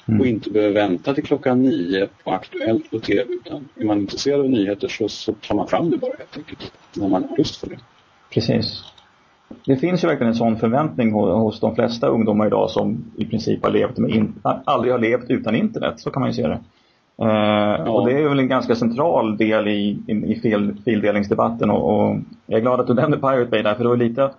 Mm. 0.08 0.20
Och 0.20 0.26
inte 0.26 0.50
behöver 0.50 0.74
vänta 0.74 1.14
till 1.14 1.24
klockan 1.24 1.62
nio 1.62 2.08
på 2.24 2.30
Aktuellt 2.30 2.90
på 2.90 2.98
TV. 2.98 3.24
Utan 3.24 3.68
är 3.76 3.84
man 3.84 3.98
intresserad 3.98 4.40
av 4.40 4.50
nyheter 4.50 4.88
så, 4.88 5.08
så 5.08 5.32
tar 5.32 5.54
man 5.54 5.68
fram 5.68 5.90
det 5.90 5.96
bara 5.96 6.12
helt 6.18 6.36
enkelt. 6.36 6.72
När 6.96 7.08
man 7.08 7.24
har 7.24 7.36
lust 7.36 7.56
för 7.56 7.66
det. 7.66 7.78
Precis. 8.34 8.84
Det 9.66 9.76
finns 9.76 10.04
ju 10.04 10.08
verkligen 10.08 10.28
en 10.32 10.38
sån 10.38 10.56
förväntning 10.56 11.12
hos 11.12 11.60
de 11.60 11.74
flesta 11.74 12.06
ungdomar 12.06 12.46
idag 12.46 12.70
som 12.70 13.04
i 13.16 13.24
princip 13.24 13.62
har 13.62 13.70
levt 13.70 13.98
med 13.98 14.10
in, 14.10 14.34
aldrig 14.42 14.92
har 14.92 14.98
levt 14.98 15.30
utan 15.30 15.54
internet. 15.54 16.00
Så 16.00 16.10
kan 16.10 16.20
man 16.20 16.30
ju 16.30 16.34
se 16.34 16.46
det. 16.46 16.60
Eh, 17.22 17.28
ja. 17.78 17.90
Och 17.90 18.06
det 18.06 18.12
är 18.12 18.28
väl 18.28 18.38
en 18.38 18.48
ganska 18.48 18.74
central 18.74 19.36
del 19.36 19.68
i, 19.68 19.98
i, 20.06 20.12
i 20.12 20.40
fil, 20.42 20.76
fildelningsdebatten 20.84 21.70
och, 21.70 22.08
och, 22.08 22.16
jag 22.46 22.58
är 22.58 22.62
glad 22.62 22.80
att 22.80 22.86
du 22.86 22.94
nämnde 22.94 23.16
Pirate 23.16 23.50
Bay 23.50 23.62
där 23.62 23.74
för 23.74 23.82
det 23.82 23.88
var 23.88 23.96
lite 23.96 24.30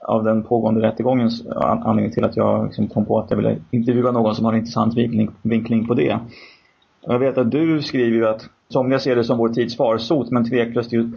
av 0.00 0.24
den 0.24 0.42
pågående 0.42 0.80
rättegångens 0.80 1.46
anledning 1.56 2.12
till 2.12 2.24
att 2.24 2.36
jag 2.36 2.64
liksom 2.64 2.88
kom 2.88 3.04
på 3.06 3.18
att 3.18 3.30
jag 3.30 3.36
ville 3.36 3.56
intervjua 3.70 4.12
någon 4.12 4.34
som 4.34 4.44
har 4.44 4.52
en 4.52 4.58
intressant 4.58 4.96
vinkling, 4.96 5.30
vinkling 5.42 5.86
på 5.86 5.94
det. 5.94 6.18
Jag 7.06 7.18
vet 7.18 7.38
att 7.38 7.50
du 7.50 7.82
skriver 7.82 8.16
ju 8.16 8.26
att 8.26 8.48
somliga 8.68 8.98
ser 8.98 9.16
det 9.16 9.24
som 9.24 9.38
vår 9.38 9.48
tids 9.48 9.76
farsot 9.76 10.30
men 10.30 10.48
tveklöst 10.48 10.92
ju, 10.92 11.10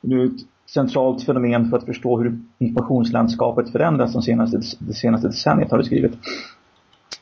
nu 0.00 0.26
ett 0.26 0.70
centralt 0.70 1.24
fenomen 1.24 1.70
för 1.70 1.76
att 1.76 1.84
förstå 1.84 2.18
hur 2.18 2.38
informationslandskapet 2.58 3.72
förändras 3.72 4.12
de 4.12 4.22
senaste, 4.22 4.60
det 4.78 4.94
senaste 4.94 5.26
decenniet 5.26 5.70
har 5.70 5.78
du 5.78 5.84
skrivit. 5.84 6.12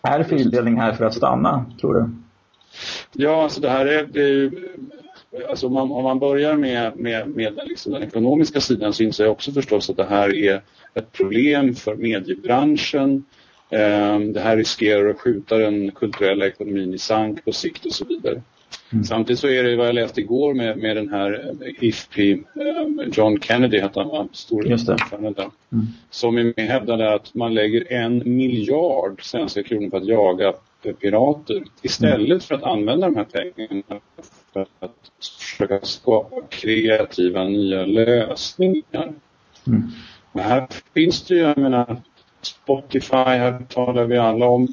Är 0.02 0.22
fildelning 0.22 0.76
här 0.80 0.92
för 0.92 1.04
att 1.04 1.14
stanna, 1.14 1.64
tror 1.80 1.94
du? 1.94 2.10
Ja, 3.12 3.42
alltså 3.42 3.60
det 3.60 3.68
här 3.68 3.86
är, 3.86 4.06
det 4.06 4.20
är 4.20 4.28
ju, 4.28 4.50
alltså 5.48 5.66
om, 5.66 5.72
man, 5.72 5.92
om 5.92 6.04
man 6.04 6.18
börjar 6.18 6.56
med, 6.56 6.96
med, 6.96 7.28
med 7.28 7.60
liksom 7.64 7.92
den 7.92 8.02
ekonomiska 8.02 8.60
sidan 8.60 8.92
så 8.92 9.02
inser 9.02 9.24
jag 9.24 9.32
också 9.32 9.52
förstås 9.52 9.90
att 9.90 9.96
det 9.96 10.04
här 10.04 10.36
är 10.36 10.62
ett 10.94 11.12
problem 11.12 11.74
för 11.74 11.94
mediebranschen. 11.94 13.24
Ehm, 13.70 14.32
det 14.32 14.40
här 14.40 14.56
riskerar 14.56 15.10
att 15.10 15.20
skjuta 15.20 15.58
den 15.58 15.90
kulturella 15.90 16.46
ekonomin 16.46 16.94
i 16.94 16.98
sank 16.98 17.44
på 17.44 17.52
sikt 17.52 17.86
och 17.86 17.92
så 17.92 18.04
vidare. 18.04 18.42
Mm. 18.92 19.04
Samtidigt 19.04 19.40
så 19.40 19.48
är 19.48 19.64
det 19.64 19.76
vad 19.76 19.86
jag 19.86 19.94
läste 19.94 20.20
igår 20.20 20.54
med, 20.54 20.78
med 20.78 20.96
den 20.96 21.08
här 21.08 21.54
IFPI, 21.80 22.32
ehm, 22.32 23.02
John 23.12 23.40
Kennedy 23.40 23.78
hette 23.78 24.00
han? 24.00 24.28
Stor 24.32 24.62
där. 24.62 25.50
Mm. 25.72 25.86
Som 26.10 26.54
hävdade 26.56 27.14
att 27.14 27.34
man 27.34 27.54
lägger 27.54 27.92
en 27.92 28.22
miljard 28.36 29.24
svenska 29.24 29.62
kronor 29.62 29.90
på 29.90 29.96
att 29.96 30.06
jaga 30.06 30.52
pirater 30.82 31.62
istället 31.82 32.44
för 32.44 32.54
att 32.54 32.62
använda 32.62 33.06
de 33.06 33.16
här 33.16 33.24
pengarna 33.24 34.00
för 34.52 34.66
att 34.80 35.10
försöka 35.38 35.80
skapa 35.80 36.36
kreativa 36.48 37.44
nya 37.44 37.86
lösningar. 37.86 39.12
Mm. 39.66 39.82
Men 40.32 40.44
här 40.44 40.66
finns 40.94 41.22
det 41.22 41.34
ju, 41.34 41.40
jag 41.40 41.58
menar, 41.58 42.02
Spotify, 42.42 43.16
här 43.16 43.62
talar 43.68 44.04
vi 44.04 44.18
alla 44.18 44.46
om. 44.46 44.68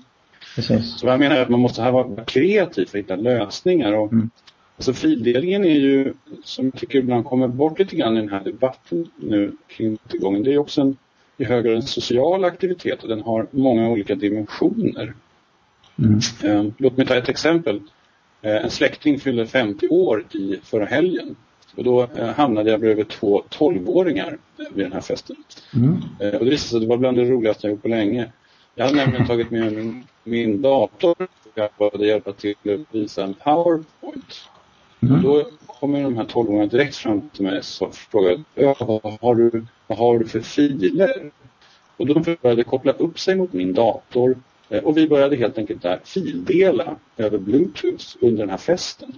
Precis. 0.56 1.00
Så 1.00 1.08
jag 1.08 1.20
menar 1.20 1.38
att 1.38 1.50
man 1.50 1.60
måste 1.60 1.82
här 1.82 1.92
vara 1.92 2.26
kreativ 2.26 2.86
för 2.86 2.98
att 2.98 3.04
hitta 3.04 3.16
lösningar. 3.16 3.94
Och, 3.94 4.14
mm. 4.14 4.30
Alltså 4.78 4.94
fildelningen 4.94 5.66
är 5.66 5.80
ju, 5.80 6.14
som 6.44 6.66
jag 6.66 6.80
tycker 6.80 7.00
ibland 7.00 7.26
kommer 7.26 7.48
bort 7.48 7.80
lite 7.80 7.96
grann 7.96 8.18
i 8.18 8.20
den 8.20 8.30
här 8.30 8.44
debatten 8.44 9.08
nu 9.16 9.52
kring 9.68 9.98
rättegången, 10.04 10.44
det 10.44 10.54
är 10.54 10.58
också 10.58 10.82
en, 10.82 10.98
i 11.38 11.44
hög 11.44 11.66
grad 11.66 11.76
en 11.76 11.82
social 11.82 12.46
aktivitet 12.46 13.04
och 13.04 13.10
den 13.10 13.22
har 13.22 13.48
många 13.52 13.90
olika 13.90 14.16
dimensioner. 14.16 15.14
Mm. 16.00 16.20
Eh, 16.44 16.72
låt 16.78 16.98
mig 16.98 17.06
ta 17.06 17.16
ett 17.16 17.30
exempel. 17.30 17.82
Eh, 18.42 18.56
en 18.56 18.72
släkting 18.72 19.20
fyllde 19.20 19.48
50 19.48 19.88
år 19.88 20.26
i 20.32 20.60
förra 20.64 20.86
helgen. 20.86 21.36
Och 21.76 21.84
då 21.84 22.08
eh, 22.16 22.28
hamnade 22.28 22.72
jag 22.72 22.80
bredvid 22.80 23.08
två 23.08 23.44
12-åringar 23.50 24.38
vid 24.74 24.86
den 24.86 24.94
här 24.94 25.02
festen. 25.02 25.36
Mm. 25.74 25.94
Och 26.20 26.46
det 26.46 26.52
visade 26.52 26.58
sig 26.58 26.78
att 26.78 26.82
det 26.82 26.88
var 26.88 26.98
bland 26.98 27.18
det 27.18 27.24
roligaste 27.24 27.68
jag 27.68 27.72
gjort 27.72 27.82
på 27.82 27.88
länge. 27.88 28.32
Jag 28.76 28.86
hade 28.86 28.98
nämligen 28.98 29.28
tagit 29.28 29.52
med 29.52 29.74
min, 29.74 30.04
min 30.24 30.62
dator 30.62 31.16
och 31.20 31.52
jag 31.56 31.70
började 31.78 32.08
hjälpa 32.08 32.34
till 32.34 32.56
att 32.64 32.96
visa 32.96 33.24
en 33.24 33.34
powerpoint. 33.34 34.50
Mm. 35.02 35.16
Och 35.16 35.22
då 35.22 35.46
kommer 35.66 36.04
de 36.04 36.18
här 36.18 36.24
12-åringarna 36.24 36.70
direkt 36.70 36.96
fram 36.96 37.30
till 37.30 37.44
mig 37.44 37.62
och 37.82 37.96
frågar 37.96 38.44
vad 39.02 39.18
har, 39.22 39.36
du, 39.36 39.66
vad 39.88 39.98
har 39.98 40.20
du 40.20 40.28
för 40.28 40.40
filer? 40.40 41.32
Och 41.98 42.08
de 42.08 42.38
började 42.42 42.64
koppla 42.64 42.92
upp 42.92 43.20
sig 43.20 43.36
mot 43.36 43.54
min 43.54 43.74
dator 43.74 44.36
och 44.84 44.98
vi 44.98 45.08
började 45.08 45.36
helt 45.36 45.58
enkelt 45.58 45.82
där 45.82 46.00
fildela 46.04 46.96
över 47.18 47.38
Bluetooth 47.38 48.06
under 48.20 48.40
den 48.40 48.50
här 48.50 48.58
festen. 48.58 49.14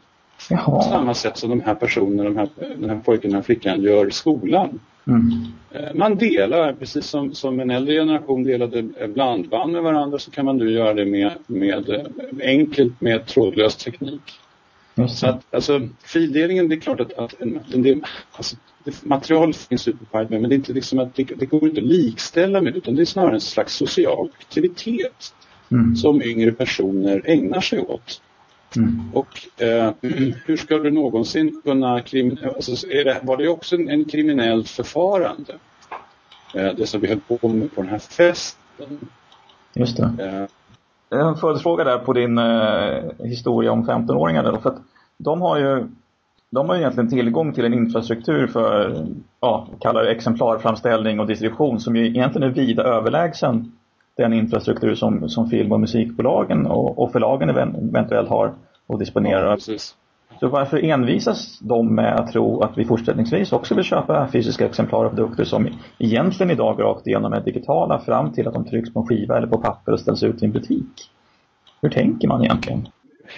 Jaha. 0.49 0.65
På 0.65 0.81
samma 0.81 1.13
sätt 1.13 1.37
som 1.37 1.49
de 1.49 1.61
här 1.61 1.75
personerna, 1.75 2.23
de 2.23 2.37
här, 2.37 2.49
den 2.77 2.89
här 2.89 2.99
pojken 2.99 3.17
och 3.17 3.21
den 3.21 3.33
här 3.33 3.41
flickan 3.41 3.81
gör 3.81 4.07
i 4.07 4.11
skolan. 4.11 4.79
Mm. 5.07 5.45
Eh, 5.71 5.95
man 5.95 6.15
delar, 6.15 6.73
precis 6.73 7.05
som, 7.05 7.33
som 7.33 7.59
en 7.59 7.71
äldre 7.71 7.93
generation 7.93 8.43
delade 8.43 8.83
blandband 9.07 9.71
med 9.71 9.83
varandra 9.83 10.19
så 10.19 10.31
kan 10.31 10.45
man 10.45 10.57
nu 10.57 10.71
göra 10.71 10.93
det 10.93 11.05
med, 11.05 11.31
med 11.47 11.89
eh, 11.89 12.05
enkelt 12.41 13.01
med 13.01 13.25
trådlös 13.25 13.75
teknik. 13.75 14.21
Så 15.09 15.27
att, 15.27 15.53
alltså, 15.53 15.89
fildelningen, 16.03 16.69
det 16.69 16.75
är 16.75 16.79
klart 16.79 16.99
att, 16.99 17.13
att 17.13 17.41
en, 17.41 17.59
en 17.73 18.03
alltså, 18.31 18.55
material 19.03 19.53
finns 19.53 19.87
ute 19.87 20.05
på 20.05 20.27
men 20.29 20.41
det, 20.43 20.55
är 20.55 20.55
inte 20.55 20.73
liksom 20.73 20.99
att 20.99 21.15
det, 21.15 21.23
det 21.23 21.45
går 21.45 21.69
inte 21.69 21.81
att 21.81 21.87
likställa 21.87 22.61
med 22.61 22.75
utan 22.75 22.95
det 22.95 23.01
är 23.01 23.05
snarare 23.05 23.33
en 23.33 23.41
slags 23.41 23.75
social 23.75 24.29
aktivitet 24.39 25.33
mm. 25.71 25.95
som 25.95 26.21
yngre 26.21 26.51
personer 26.51 27.21
ägnar 27.25 27.61
sig 27.61 27.79
åt. 27.79 28.21
Mm. 28.75 29.01
Och 29.13 29.61
eh, 29.61 29.93
hur 30.45 30.57
ska 30.57 30.77
du 30.77 30.91
någonsin 30.91 31.61
kunna 31.63 31.93
alltså, 31.93 32.87
är 32.87 33.05
det, 33.05 33.19
var 33.23 33.37
det 33.37 33.47
också 33.47 33.75
en, 33.75 33.89
en 33.89 34.05
kriminellt 34.05 34.69
förfarande? 34.69 35.53
Eh, 36.55 36.75
det 36.77 36.87
som 36.87 37.01
vi 37.01 37.07
höll 37.07 37.19
på 37.19 37.47
med 37.47 37.75
på 37.75 37.81
den 37.81 37.91
här 37.91 37.99
festen. 37.99 39.09
Just 39.73 39.97
det. 39.97 40.47
Eh, 41.11 41.19
en 41.19 41.35
följdfråga 41.35 41.83
där 41.83 41.97
på 41.97 42.13
din 42.13 42.37
eh, 42.37 43.27
historia 43.27 43.71
om 43.71 43.89
15-åringar. 43.89 44.59
För 44.61 44.69
att 44.69 44.81
de 45.17 45.41
har 45.41 45.57
ju 45.57 45.87
de 46.49 46.69
har 46.69 46.75
egentligen 46.75 47.09
tillgång 47.09 47.53
till 47.53 47.65
en 47.65 47.73
infrastruktur 47.73 48.47
för, 48.47 49.05
ja, 49.39 49.67
kallar 49.79 50.03
det 50.03 50.11
exemplarframställning 50.11 51.19
och 51.19 51.27
distribution 51.27 51.79
som 51.79 51.95
ju 51.95 52.07
egentligen 52.07 52.49
är 52.49 52.53
vida 52.53 52.83
överlägsen 52.83 53.71
den 54.17 54.33
infrastruktur 54.33 54.95
som, 54.95 55.29
som 55.29 55.49
film 55.49 55.71
och 55.71 55.79
musikbolagen 55.79 56.65
och, 56.65 56.99
och 56.99 57.11
förlagen 57.11 57.49
eventuellt 57.49 58.29
har 58.29 58.53
och 58.87 58.99
disponerar. 58.99 59.57
Ja, 59.67 59.77
så 60.39 60.47
varför 60.47 60.83
envisas 60.83 61.59
de 61.59 61.95
med 61.95 62.19
att 62.19 62.31
tro 62.31 62.61
att 62.61 62.77
vi 62.77 62.85
fortsättningsvis 62.85 63.51
också 63.51 63.75
vill 63.75 63.83
köpa 63.83 64.27
fysiska 64.31 64.65
exemplar 64.65 65.05
av 65.05 65.09
produkter 65.09 65.43
som 65.43 65.67
egentligen 65.99 66.51
idag 66.51 66.81
rakt 66.81 67.07
igenom 67.07 67.33
är 67.33 67.41
digitala 67.41 67.99
fram 67.99 68.33
till 68.33 68.47
att 68.47 68.53
de 68.53 68.65
trycks 68.65 68.93
på 68.93 68.99
en 68.99 69.07
skiva 69.07 69.37
eller 69.37 69.47
på 69.47 69.57
papper 69.57 69.91
och 69.91 69.99
ställs 69.99 70.23
ut 70.23 70.41
i 70.41 70.45
en 70.45 70.51
butik? 70.51 71.11
Hur 71.81 71.89
tänker 71.89 72.27
man 72.27 72.43
egentligen? 72.43 72.87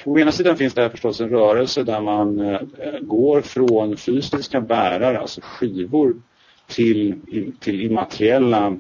Å 0.06 0.20
ena 0.20 0.32
sidan 0.32 0.58
finns 0.58 0.74
det 0.74 0.90
förstås 0.90 1.22
en 1.22 1.30
rörelse 1.30 1.84
där 1.84 2.02
man 2.02 2.40
eh, 2.40 2.60
går 3.02 3.42
från 3.42 3.98
fysiska 3.98 4.62
bärare, 4.62 5.20
alltså 5.20 5.42
skivor, 5.44 6.14
till, 6.68 7.22
till 7.60 7.82
immateriella 7.82 8.78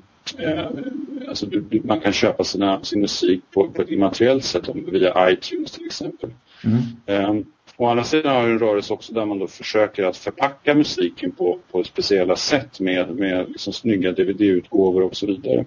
alltså 1.28 1.46
du, 1.46 1.82
man 1.84 2.00
kan 2.00 2.14
köpa 2.14 2.44
sina, 2.44 2.84
sin 2.84 3.02
musik 3.02 3.42
på, 3.54 3.70
på 3.70 3.82
ett 3.82 3.90
immateriellt 3.90 4.44
sätt 4.44 4.70
via 4.76 5.32
iTunes 5.32 5.72
till 5.72 5.86
exempel. 5.86 6.30
Mm. 6.64 7.30
Um, 7.30 7.46
å 7.78 7.88
andra 7.88 8.04
sidan 8.04 8.36
har 8.36 8.46
vi 8.46 8.52
en 8.52 8.60
rörelse 8.60 8.94
också 8.94 9.14
där 9.14 9.26
man 9.26 9.40
då 9.40 9.48
försöker 9.48 10.04
att 10.04 10.18
förpacka 10.18 10.76
musiken 10.76 11.32
på, 11.32 11.60
på 11.72 11.84
speciella 11.84 12.36
sätt 12.36 12.80
med, 12.80 13.16
med 13.16 13.50
liksom 13.50 13.74
snygga 13.74 14.12
DVD-utgåvor 14.12 15.04
och 15.04 15.16
så 15.16 15.26
vidare. 15.26 15.66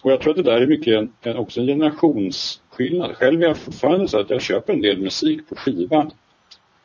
Och 0.00 0.12
jag 0.12 0.20
tror 0.20 0.30
att 0.30 0.36
det 0.36 0.50
där 0.50 0.60
är 0.60 0.66
mycket 0.66 0.94
en, 0.94 1.12
en, 1.22 1.36
också 1.36 1.60
en 1.60 1.66
generationsskillnad. 1.66 3.16
Själv 3.16 3.42
är 3.42 3.46
jag 3.46 3.56
fortfarande 3.56 4.08
så 4.08 4.20
att 4.20 4.30
jag 4.30 4.42
köper 4.42 4.72
en 4.72 4.80
del 4.80 4.98
musik 4.98 5.48
på 5.48 5.56
skiva. 5.56 6.10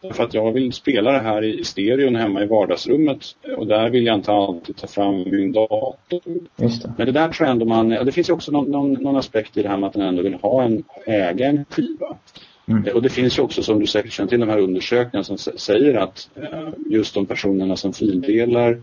Därför 0.01 0.23
att 0.23 0.33
jag 0.33 0.51
vill 0.51 0.73
spela 0.73 1.11
det 1.11 1.19
här 1.19 1.43
i 1.43 1.63
stereon 1.63 2.15
hemma 2.15 2.43
i 2.43 2.45
vardagsrummet 2.45 3.35
och 3.57 3.67
där 3.67 3.89
vill 3.89 4.05
jag 4.05 4.15
inte 4.15 4.31
alltid 4.31 4.75
ta 4.75 4.87
fram 4.87 5.15
min 5.15 5.51
dator. 5.51 6.21
Det. 6.55 6.81
Men 6.97 7.05
det 7.05 7.11
där 7.11 7.29
tror 7.29 7.47
jag 7.47 7.51
ändå 7.51 7.65
man, 7.65 7.89
det 7.89 8.11
finns 8.11 8.29
ju 8.29 8.33
också 8.33 8.51
någon, 8.51 8.71
någon, 8.71 8.93
någon, 8.93 9.15
aspekt 9.15 9.57
i 9.57 9.63
det 9.63 9.69
här 9.69 9.77
med 9.77 9.87
att 9.87 9.95
man 9.95 10.07
ändå 10.07 10.23
vill 10.23 10.33
ha 10.33 10.63
en, 10.63 10.83
äga 11.05 11.45
en 11.45 11.65
skiva. 11.69 12.17
Mm. 12.67 12.95
Och 12.95 13.01
det 13.01 13.09
finns 13.09 13.37
ju 13.37 13.43
också 13.43 13.63
som 13.63 13.79
du 13.79 13.87
säkert 13.87 14.11
känner 14.11 14.29
till 14.29 14.39
de 14.39 14.49
här 14.49 14.59
undersökningarna 14.59 15.23
som 15.23 15.37
säger 15.37 15.95
att 15.95 16.29
eh, 16.35 16.69
just 16.85 17.13
de 17.13 17.25
personerna 17.25 17.75
som 17.75 17.93
fildelar 17.93 18.81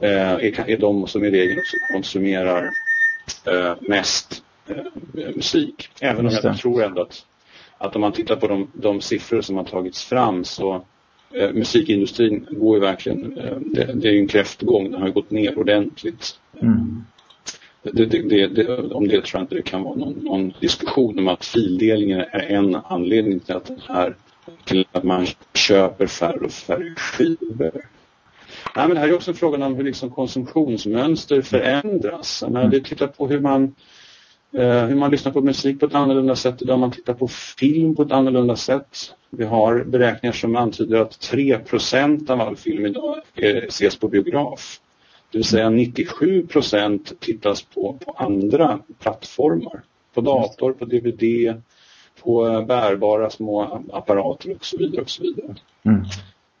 eh, 0.00 0.32
är, 0.32 0.70
är 0.70 0.76
de 0.76 1.06
som 1.06 1.24
i 1.24 1.30
regel 1.30 1.58
konsumerar 1.92 2.70
eh, 3.46 3.74
mest 3.80 4.42
eh, 4.68 4.76
musik. 5.34 5.88
Även 6.00 6.26
om 6.26 6.32
jag 6.42 6.58
tror 6.58 6.82
ändå 6.82 7.02
att, 7.02 7.26
att 7.82 7.96
om 7.96 8.00
man 8.00 8.12
tittar 8.12 8.36
på 8.36 8.48
de, 8.48 8.70
de 8.72 9.00
siffror 9.00 9.40
som 9.40 9.56
har 9.56 9.64
tagits 9.64 10.04
fram 10.04 10.44
så 10.44 10.84
eh, 11.34 11.52
musikindustrin 11.52 12.46
går 12.50 12.76
ju 12.76 12.80
verkligen, 12.80 13.38
eh, 13.38 13.56
det, 13.60 13.92
det, 13.94 14.08
är 14.08 14.12
ju 14.12 14.18
en 14.18 14.28
kräftgång, 14.28 14.90
den 14.90 15.02
har 15.02 15.08
gått 15.08 15.30
ner 15.30 15.58
ordentligt. 15.58 16.40
Mm. 16.60 17.04
Det, 17.82 18.06
det, 18.06 18.68
om 18.92 19.08
det 19.08 19.24
tror 19.24 19.38
jag 19.38 19.42
inte 19.42 19.54
det 19.54 19.62
kan 19.62 19.82
vara 19.82 19.94
någon, 19.94 20.12
någon, 20.12 20.52
diskussion 20.60 21.18
om 21.18 21.28
att 21.28 21.44
fildelningen 21.44 22.20
är 22.20 22.50
en 22.50 22.74
anledning 22.74 23.40
till 23.40 23.54
att, 23.54 23.70
här, 23.88 24.16
till 24.64 24.86
att 24.92 25.04
man 25.04 25.26
köper 25.54 26.06
färre 26.06 26.44
och 26.44 26.52
färre 26.52 26.94
skivor. 26.96 27.86
Nej, 28.76 28.88
men 28.88 28.90
det 28.90 29.00
här 29.00 29.08
är 29.08 29.14
också 29.14 29.34
frågan 29.34 29.62
om 29.62 29.74
hur 29.74 29.84
liksom 29.84 30.10
konsumtionsmönster 30.10 31.42
förändras. 31.42 32.44
Men 32.50 32.70
det 32.70 32.80
tittar 32.80 33.06
på 33.06 33.28
hur 33.28 33.40
man, 33.40 33.74
Eh, 34.54 34.84
hur 34.84 34.94
man 34.94 35.10
lyssnar 35.10 35.32
på 35.32 35.40
musik 35.40 35.80
på 35.80 35.86
ett 35.86 35.94
annorlunda 35.94 36.36
sätt 36.36 36.62
idag. 36.62 36.78
Man 36.78 36.90
tittar 36.90 37.14
på 37.14 37.28
film 37.28 37.94
på 37.94 38.02
ett 38.02 38.12
annorlunda 38.12 38.56
sätt. 38.56 39.14
Vi 39.30 39.44
har 39.44 39.84
beräkningar 39.84 40.32
som 40.32 40.56
antyder 40.56 40.98
att 40.98 41.12
3% 41.12 42.30
av 42.30 42.40
all 42.40 42.56
film 42.56 42.86
idag 42.86 43.16
eh, 43.34 43.56
ses 43.56 43.96
på 43.96 44.08
biograf. 44.08 44.80
Det 45.30 45.38
vill 45.38 45.44
säga 45.44 45.70
97% 45.70 47.14
tittas 47.20 47.62
på, 47.62 47.98
på 48.04 48.12
andra 48.12 48.78
plattformar. 48.98 49.82
På 50.14 50.20
dator, 50.20 50.72
på 50.72 50.84
DVD, 50.84 51.54
på 52.22 52.48
eh, 52.48 52.66
bärbara 52.66 53.30
små 53.30 53.82
apparater 53.92 54.54
och 54.54 54.64
så 54.64 54.78
vidare. 54.78 55.02
Och, 55.02 55.10
så 55.10 55.22
vidare. 55.22 55.54
Mm. 55.82 56.04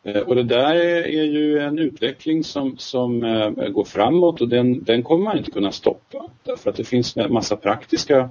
Eh, 0.04 0.20
och 0.20 0.36
det 0.36 0.42
där 0.42 0.74
är 1.04 1.24
ju 1.24 1.58
en 1.58 1.78
utveckling 1.78 2.44
som, 2.44 2.78
som 2.78 3.24
eh, 3.24 3.50
går 3.50 3.84
framåt 3.84 4.40
och 4.40 4.48
den, 4.48 4.84
den 4.84 5.02
kommer 5.02 5.24
man 5.24 5.38
inte 5.38 5.50
kunna 5.50 5.72
stoppa. 5.72 6.28
Därför 6.44 6.70
att 6.70 6.76
det 6.76 6.84
finns 6.84 7.16
en 7.16 7.32
massa 7.32 7.56
praktiska 7.56 8.30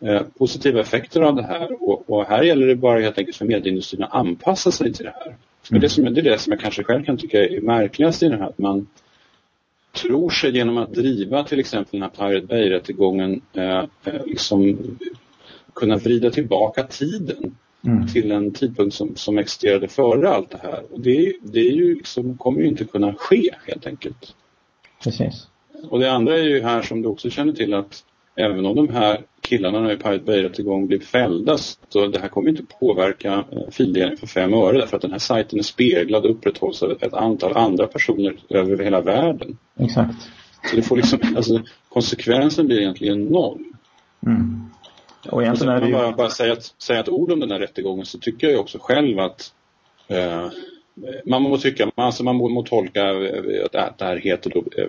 eh, 0.00 0.22
positiva 0.38 0.80
effekter 0.80 1.20
av 1.20 1.36
det 1.36 1.42
här 1.42 1.82
och, 1.82 2.10
och, 2.10 2.24
här 2.24 2.42
gäller 2.42 2.66
det 2.66 2.76
bara 2.76 3.00
helt 3.00 3.18
enkelt 3.18 3.36
för 3.36 3.44
medieindustrin 3.44 4.02
att 4.02 4.14
anpassa 4.14 4.70
sig 4.70 4.92
till 4.92 5.04
det 5.04 5.14
här. 5.24 5.36
Mm. 5.70 5.80
Det, 5.80 5.88
som, 5.88 6.04
det 6.04 6.20
är 6.20 6.22
det 6.22 6.38
som 6.38 6.52
jag 6.52 6.60
kanske 6.60 6.84
själv 6.84 7.04
kan 7.04 7.16
tycka 7.16 7.44
är 7.44 7.60
märkligast 7.60 8.22
i 8.22 8.28
det 8.28 8.36
här. 8.36 8.48
Att 8.48 8.58
man 8.58 8.86
tror 9.92 10.30
sig 10.30 10.56
genom 10.56 10.78
att 10.78 10.94
driva 10.94 11.44
till 11.44 11.60
exempel 11.60 12.00
den 12.00 12.02
här 12.02 12.28
Pirate 12.28 12.46
Bay-rättegången 12.46 13.40
eh, 13.52 13.84
liksom 14.26 14.78
kunna 15.74 15.96
vrida 15.96 16.30
tillbaka 16.30 16.82
tiden 16.82 17.56
mm. 17.86 18.06
till 18.06 18.32
en 18.32 18.52
tidpunkt 18.52 18.94
som, 18.94 19.16
som 19.16 19.38
existerade 19.38 19.88
före 19.88 20.28
allt 20.28 20.50
det 20.50 20.60
här. 20.62 20.82
Och 20.92 21.00
det, 21.00 21.32
det 21.42 21.60
är 21.60 21.72
ju 21.72 21.94
liksom, 21.94 22.38
kommer 22.38 22.60
ju 22.60 22.68
inte 22.68 22.84
kunna 22.84 23.14
ske 23.14 23.50
helt 23.66 23.86
enkelt. 23.86 24.34
Precis. 25.02 25.46
Och 25.88 26.00
det 26.00 26.12
andra 26.12 26.38
är 26.38 26.42
ju 26.42 26.62
här 26.62 26.82
som 26.82 27.02
du 27.02 27.08
också 27.08 27.30
känner 27.30 27.52
till 27.52 27.74
att 27.74 28.04
även 28.36 28.66
om 28.66 28.76
de 28.76 28.88
här 28.88 29.20
killarna 29.40 29.92
i 29.92 29.96
Pirate 29.96 30.24
Bay-rättegång 30.24 30.86
blir 30.86 31.00
fällda 31.00 31.58
så 31.88 32.06
det 32.06 32.18
här 32.18 32.28
kommer 32.28 32.48
inte 32.48 32.62
påverka 32.80 33.44
eh, 33.52 33.70
fildelning 33.70 34.16
för 34.16 34.26
fem 34.26 34.54
öre 34.54 34.78
därför 34.78 34.96
att 34.96 35.02
den 35.02 35.12
här 35.12 35.18
sajten 35.18 35.58
är 35.58 35.62
speglad 35.62 36.24
och 36.24 36.30
upprätthålls 36.30 36.82
av 36.82 36.90
ett 36.90 37.14
antal 37.14 37.56
andra 37.56 37.86
personer 37.86 38.36
över 38.48 38.84
hela 38.84 39.00
världen. 39.00 39.58
Exakt. 39.80 40.30
Så 40.70 40.76
det 40.76 40.82
får 40.82 40.96
liksom, 40.96 41.18
alltså, 41.36 41.62
konsekvensen 41.88 42.66
blir 42.66 42.80
egentligen 42.80 43.24
noll. 43.24 43.64
Mm. 44.26 44.70
Och 45.30 45.42
egentligen 45.42 45.74
är 45.74 45.80
det 45.80 45.86
ju... 45.86 45.92
bara, 45.92 46.12
bara 46.12 46.30
säga, 46.30 46.52
ett, 46.52 46.74
säga 46.78 47.00
ett 47.00 47.08
ord 47.08 47.32
om 47.32 47.40
den 47.40 47.50
här 47.50 47.58
rättegången 47.58 48.06
så 48.06 48.18
tycker 48.18 48.48
jag 48.48 48.60
också 48.60 48.78
själv 48.80 49.18
att 49.18 49.52
eh, 50.08 50.48
man 51.24 51.42
må 51.42 51.58
tycka, 51.58 51.90
alltså 51.94 52.24
man 52.24 52.36
må, 52.36 52.48
må 52.48 52.62
tolka 52.62 53.10
eh, 53.10 53.64
att 53.72 53.98
det 53.98 54.04
här 54.04 54.16
heter 54.16 54.50
då 54.50 54.58
eh, 54.58 54.88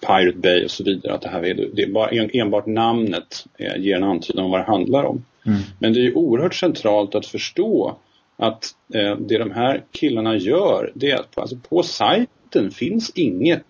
Pirate 0.00 0.38
Bay 0.38 0.64
och 0.64 0.70
så 0.70 0.84
vidare. 0.84 1.14
Att 1.14 1.22
det 1.22 1.28
här 1.28 1.44
är, 1.44 1.68
det 1.72 1.82
är 1.82 1.92
bara 1.92 2.10
enbart 2.10 2.66
namnet 2.66 3.46
eh, 3.58 3.76
ger 3.76 3.96
en 3.96 4.04
antydan 4.04 4.44
om 4.44 4.50
vad 4.50 4.60
det 4.60 4.64
handlar 4.64 5.04
om. 5.04 5.24
Mm. 5.46 5.58
Men 5.78 5.92
det 5.92 6.00
är 6.00 6.02
ju 6.02 6.14
oerhört 6.14 6.54
centralt 6.54 7.14
att 7.14 7.26
förstå 7.26 7.96
att 8.36 8.64
eh, 8.94 9.16
det 9.16 9.38
de 9.38 9.50
här 9.50 9.84
killarna 9.90 10.36
gör 10.36 10.92
det 10.94 11.10
är 11.10 11.16
att 11.16 11.30
på, 11.34 11.40
alltså 11.40 11.56
på 11.68 11.82
sajten 11.82 12.70
finns 12.70 13.10
inget 13.14 13.62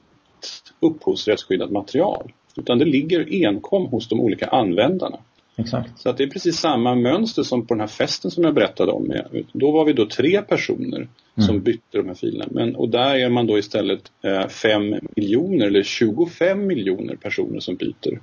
upphovsrättsskyddat 0.81 1.71
material. 1.71 2.33
Utan 2.57 2.79
det 2.79 2.85
ligger 2.85 3.47
enkom 3.47 3.87
hos 3.87 4.09
de 4.09 4.21
olika 4.21 4.47
användarna. 4.47 5.19
Exakt. 5.59 5.99
Så 5.99 6.11
att 6.11 6.17
det 6.17 6.25
är 6.25 6.31
precis 6.31 6.57
samma 6.57 6.95
mönster 6.95 7.43
som 7.43 7.67
på 7.67 7.75
den 7.75 7.81
här 7.81 7.87
festen 7.87 8.31
som 8.31 8.45
jag 8.45 8.55
berättade 8.55 8.93
om. 8.93 9.13
Då 9.53 9.71
var 9.71 9.85
vi 9.85 9.93
då 9.93 10.07
tre 10.07 10.43
personer 10.43 10.97
mm. 10.97 11.09
som 11.47 11.61
bytte 11.61 11.99
de 11.99 12.07
här 12.07 12.15
filerna. 12.15 12.47
Men, 12.51 12.77
och 12.77 12.89
där 12.89 13.15
är 13.15 13.29
man 13.29 13.47
då 13.47 13.59
istället 13.59 14.13
eh, 14.23 14.49
5 14.49 14.95
miljoner 15.17 15.67
eller 15.67 15.83
25 15.83 16.67
miljoner 16.67 17.17
personer 17.17 17.61
som 17.61 17.77
byter. 17.77 18.21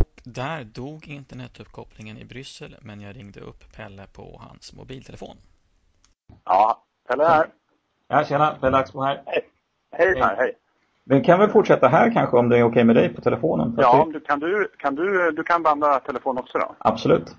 Och 0.00 0.20
där 0.24 0.64
dog 0.64 1.08
internetuppkopplingen 1.08 2.18
i 2.18 2.24
Bryssel 2.24 2.76
men 2.80 3.00
jag 3.00 3.16
ringde 3.16 3.40
upp 3.40 3.76
Pelle 3.76 4.06
på 4.12 4.40
hans 4.48 4.72
mobiltelefon. 4.72 5.36
Ja, 6.44 6.84
Pelle 7.08 7.24
här. 7.24 7.46
Ja, 8.08 8.24
tjena. 8.24 8.56
Pelle 8.60 8.76
Axbo 8.76 9.02
här. 9.02 9.22
Hej. 9.26 9.40
Hej, 9.92 10.14
hej. 10.20 10.36
hej. 10.38 10.54
Vi 11.08 11.20
kan 11.20 11.38
väl 11.38 11.50
fortsätta 11.50 11.88
här 11.88 12.12
kanske 12.12 12.36
om 12.36 12.48
det 12.48 12.58
är 12.58 12.62
okej 12.62 12.84
med 12.84 12.96
dig 12.96 13.14
på 13.14 13.20
telefonen? 13.20 13.74
Ja, 13.78 14.08
du, 14.12 14.20
kan, 14.20 14.40
du, 14.40 14.68
kan, 14.78 14.94
du, 14.94 15.30
du 15.30 15.42
kan 15.42 15.62
banda 15.62 16.00
telefon 16.00 16.38
också 16.38 16.58
då? 16.58 16.74
Absolut. 16.78 17.36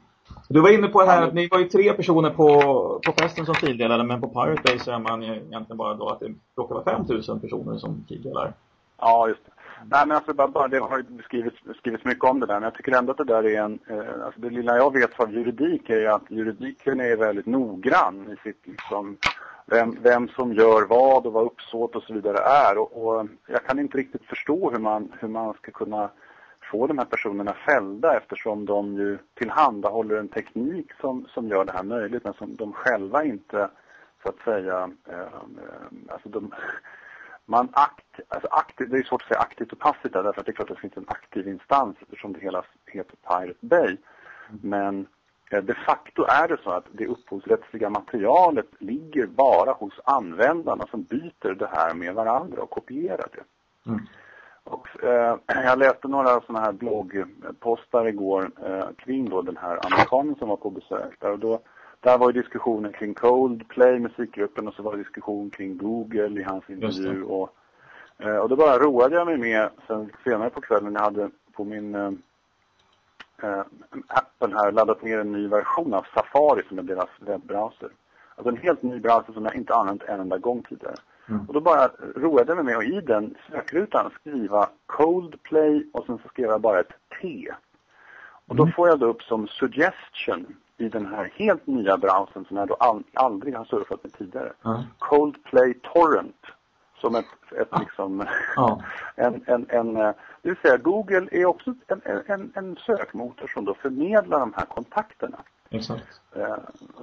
Du 0.49 0.61
var 0.61 0.69
inne 0.69 0.87
på 0.87 1.01
det 1.01 1.11
här 1.11 1.27
att 1.27 1.33
ni 1.33 1.47
var 1.47 1.59
ju 1.59 1.65
tre 1.65 1.93
personer 1.93 2.29
på, 2.29 2.61
på 3.05 3.11
festen 3.21 3.45
som 3.45 3.55
fildelade 3.55 4.03
men 4.03 4.21
på 4.21 4.27
Pirate 4.27 4.61
Bay 4.63 4.79
så 4.79 4.91
är 4.91 4.99
man 4.99 5.21
ju 5.21 5.33
egentligen 5.33 5.77
bara 5.77 5.93
då 5.93 6.09
att 6.09 6.19
det 6.19 6.33
råkar 6.57 6.75
vara 6.75 6.85
5000 6.85 7.39
personer 7.39 7.77
som 7.77 8.05
fildelar. 8.07 8.53
Ja, 8.99 9.27
just 9.27 9.45
det. 9.45 9.51
Nej 9.85 10.07
men 10.07 10.17
alltså 10.17 10.33
bara, 10.33 10.47
bara 10.47 10.67
det 10.67 10.79
har 10.79 10.97
ju 10.97 11.23
skrivits, 11.23 11.57
skrivits 11.77 12.05
mycket 12.05 12.23
om 12.23 12.39
det 12.39 12.45
där 12.45 12.53
men 12.53 12.63
jag 12.63 12.73
tycker 12.73 12.97
ändå 12.97 13.11
att 13.11 13.17
det 13.17 13.23
där 13.23 13.45
är 13.45 13.61
en, 13.61 13.79
eh, 13.89 14.25
alltså 14.25 14.41
det 14.41 14.49
lilla 14.49 14.77
jag 14.77 14.93
vet 14.93 15.19
av 15.19 15.33
juridik 15.33 15.89
är 15.89 15.99
ju 15.99 16.07
att 16.07 16.31
juridiken 16.31 16.99
är 16.99 17.15
väldigt 17.15 17.45
noggrann 17.45 18.31
i 18.31 18.35
sitt 18.43 18.67
liksom 18.67 19.17
vem, 19.67 19.97
vem 20.01 20.27
som 20.27 20.53
gör 20.53 20.85
vad 20.85 21.25
och 21.25 21.33
vad 21.33 21.45
uppsåt 21.45 21.95
och 21.95 22.03
så 22.03 22.13
vidare 22.13 22.37
är. 22.37 22.77
Och, 22.77 23.07
och, 23.07 23.27
jag 23.47 23.65
kan 23.65 23.79
inte 23.79 23.97
riktigt 23.97 24.25
förstå 24.25 24.71
hur 24.71 24.79
man, 24.79 25.13
hur 25.19 25.27
man 25.27 25.53
ska 25.53 25.71
kunna 25.71 26.09
få 26.71 26.87
de 26.87 26.97
här 26.97 27.05
personerna 27.05 27.53
fällda 27.53 28.17
eftersom 28.17 28.65
de 28.65 28.93
ju 28.93 29.17
tillhandahåller 29.33 30.15
en 30.15 30.27
teknik 30.27 30.91
som, 31.01 31.27
som 31.33 31.47
gör 31.47 31.65
det 31.65 31.71
här 31.71 31.83
möjligt 31.83 32.23
men 32.23 32.33
som 32.33 32.55
de 32.55 32.73
själva 32.73 33.23
inte 33.23 33.69
så 34.23 34.29
att 34.29 34.39
säga 34.39 34.89
eh, 35.09 35.39
alltså 36.07 36.29
de, 36.29 36.53
man 37.45 37.69
akt, 37.71 38.19
alltså 38.27 38.47
aktiv, 38.51 38.89
det 38.89 38.97
är 38.97 39.03
svårt 39.03 39.21
att 39.21 39.27
säga 39.27 39.39
aktivt 39.39 39.71
och 39.71 39.79
passivt 39.79 40.13
där, 40.13 40.23
därför 40.23 40.39
att 40.39 40.45
det 40.45 40.51
är 40.51 40.55
klart 40.55 40.69
att 40.69 40.75
det 40.75 40.81
finns 40.81 40.97
en 40.97 41.05
aktiv 41.07 41.47
instans 41.47 41.95
eftersom 42.01 42.33
det 42.33 42.39
hela 42.39 42.63
heter 42.85 43.15
Pirate 43.15 43.65
Bay. 43.65 43.97
Men 44.61 45.07
Eh, 45.07 45.16
de 45.49 45.73
facto 45.85 46.23
är 46.23 46.47
det 46.47 46.57
så 46.63 46.69
att 46.69 46.85
det 46.91 47.07
upphovsrättsliga 47.07 47.89
materialet 47.89 48.67
ligger 48.79 49.25
bara 49.25 49.71
hos 49.71 49.99
användarna 50.03 50.87
som 50.87 51.03
byter 51.03 51.53
det 51.53 51.69
här 51.71 51.93
med 51.93 52.13
varandra 52.13 52.61
och 52.61 52.69
kopierar 52.69 53.27
det. 53.31 53.43
Mm. 53.89 54.01
Och, 54.63 55.03
eh, 55.03 55.37
jag 55.63 55.79
läste 55.79 56.07
några 56.07 56.41
sådana 56.41 56.65
här 56.65 56.71
bloggpostar 56.71 58.07
igår 58.07 58.51
eh, 58.65 58.87
kring 58.97 59.29
då 59.29 59.41
den 59.41 59.57
här 59.57 59.79
amerikanen 59.85 60.35
som 60.35 60.49
var 60.49 60.57
på 60.57 60.69
besök 60.69 61.19
där. 61.19 61.31
Och 61.31 61.39
då, 61.39 61.59
där 61.99 62.17
var 62.17 62.31
ju 62.31 62.41
diskussionen 62.41 62.93
kring 62.93 63.13
Coldplay, 63.13 63.99
musikgruppen, 63.99 64.67
och 64.67 64.73
så 64.73 64.83
var 64.83 64.91
det 64.91 64.97
diskussion 64.97 65.49
kring 65.49 65.77
Google 65.77 66.41
i 66.41 66.43
hans 66.43 66.69
intervju. 66.69 67.23
Och, 67.23 67.49
eh, 68.17 68.37
och 68.37 68.49
då 68.49 68.55
bara 68.55 68.79
roade 68.79 69.15
jag 69.15 69.27
mig 69.27 69.37
med 69.37 69.69
sen 69.87 70.11
senare 70.23 70.49
på 70.49 70.61
kvällen 70.61 70.93
jag 70.93 71.01
hade 71.01 71.29
på 71.53 71.63
min 71.63 71.95
eh, 73.43 73.61
appen 74.07 74.53
här 74.53 74.71
laddat 74.71 75.01
ner 75.01 75.19
en 75.19 75.31
ny 75.31 75.47
version 75.47 75.93
av 75.93 76.05
Safari 76.13 76.63
som 76.67 76.79
är 76.79 76.83
deras 76.83 77.09
webbrowser. 77.19 77.89
Alltså 78.35 78.49
en 78.49 78.57
helt 78.57 78.81
ny 78.81 78.99
browser 78.99 79.33
som 79.33 79.45
jag 79.45 79.55
inte 79.55 79.75
använt 79.75 80.03
en 80.03 80.19
enda 80.19 80.37
gång 80.37 80.63
tidigare. 80.63 80.95
Mm. 81.29 81.45
Och 81.47 81.53
då 81.53 81.61
bara 81.61 81.87
roade 82.15 82.51
jag 82.51 82.55
mig 82.55 82.65
med 82.65 82.77
att 82.77 82.93
i 82.93 83.01
den 83.01 83.35
sökrutan 83.51 84.11
skriva 84.19 84.69
Coldplay 84.85 85.87
och 85.93 86.05
sen 86.05 86.17
så 86.17 86.27
skrev 86.27 86.49
jag 86.49 86.61
bara 86.61 86.79
ett 86.79 86.93
T. 87.21 87.47
Och 88.47 88.55
då 88.55 88.63
mm. 88.63 88.73
får 88.73 88.87
jag 88.87 88.99
då 88.99 89.05
upp 89.05 89.23
som 89.23 89.47
suggestion 89.47 90.55
i 90.77 90.89
den 90.89 91.05
här 91.05 91.31
helt 91.35 91.67
nya 91.67 91.97
browsern 91.97 92.45
som 92.45 92.57
jag 92.57 92.67
då 92.67 92.77
aldrig 93.13 93.55
har 93.55 93.65
surfat 93.65 94.03
med 94.03 94.13
tidigare. 94.13 94.53
Mm. 94.65 94.81
Coldplay 94.99 95.73
Torrent 95.73 96.45
som 96.97 97.15
ett, 97.15 97.25
ett 97.51 97.79
liksom, 97.79 98.25
ja. 98.55 98.81
en, 99.15 99.43
en, 99.45 99.65
en, 99.69 99.97
eh, 99.97 100.11
det 100.41 100.49
vill 100.49 100.57
säga 100.61 100.77
Google 100.77 101.27
är 101.31 101.45
också 101.45 101.75
en, 101.87 102.01
en, 102.27 102.51
en 102.55 102.75
sökmotor 102.75 103.47
som 103.47 103.65
då 103.65 103.73
förmedlar 103.73 104.39
de 104.39 104.53
här 104.55 104.65
kontakterna. 104.65 105.37
Exakt. 105.69 106.21
Eh, 106.35 106.57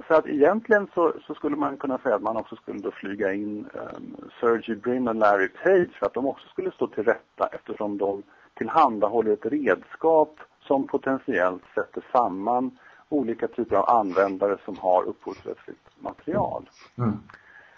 så 0.07 0.13
att 0.13 0.27
egentligen 0.27 0.87
så, 0.93 1.13
så, 1.27 1.35
skulle 1.35 1.55
man 1.55 1.77
kunna 1.77 1.97
säga 1.97 2.15
att 2.15 2.21
man 2.21 2.37
också 2.37 2.55
skulle 2.55 2.79
då 2.79 2.91
flyga 2.91 3.33
in 3.33 3.69
um, 3.73 4.29
Sergey 4.39 4.75
Brin 4.75 5.07
och 5.07 5.15
Larry 5.15 5.47
Page 5.47 5.99
för 5.99 6.05
att 6.05 6.13
de 6.13 6.25
också 6.25 6.47
skulle 6.47 6.71
stå 6.71 6.87
till 6.87 7.03
rätta 7.03 7.49
eftersom 7.51 7.97
de 7.97 8.23
tillhandahåller 8.53 9.33
ett 9.33 9.45
redskap 9.45 10.39
som 10.59 10.87
potentiellt 10.87 11.63
sätter 11.75 12.03
samman 12.11 12.77
olika 13.09 13.47
typer 13.47 13.75
av 13.75 13.89
användare 13.89 14.57
som 14.65 14.77
har 14.77 15.03
upphovsrättsligt 15.03 15.79
material. 15.99 16.69
Mm. 16.97 17.19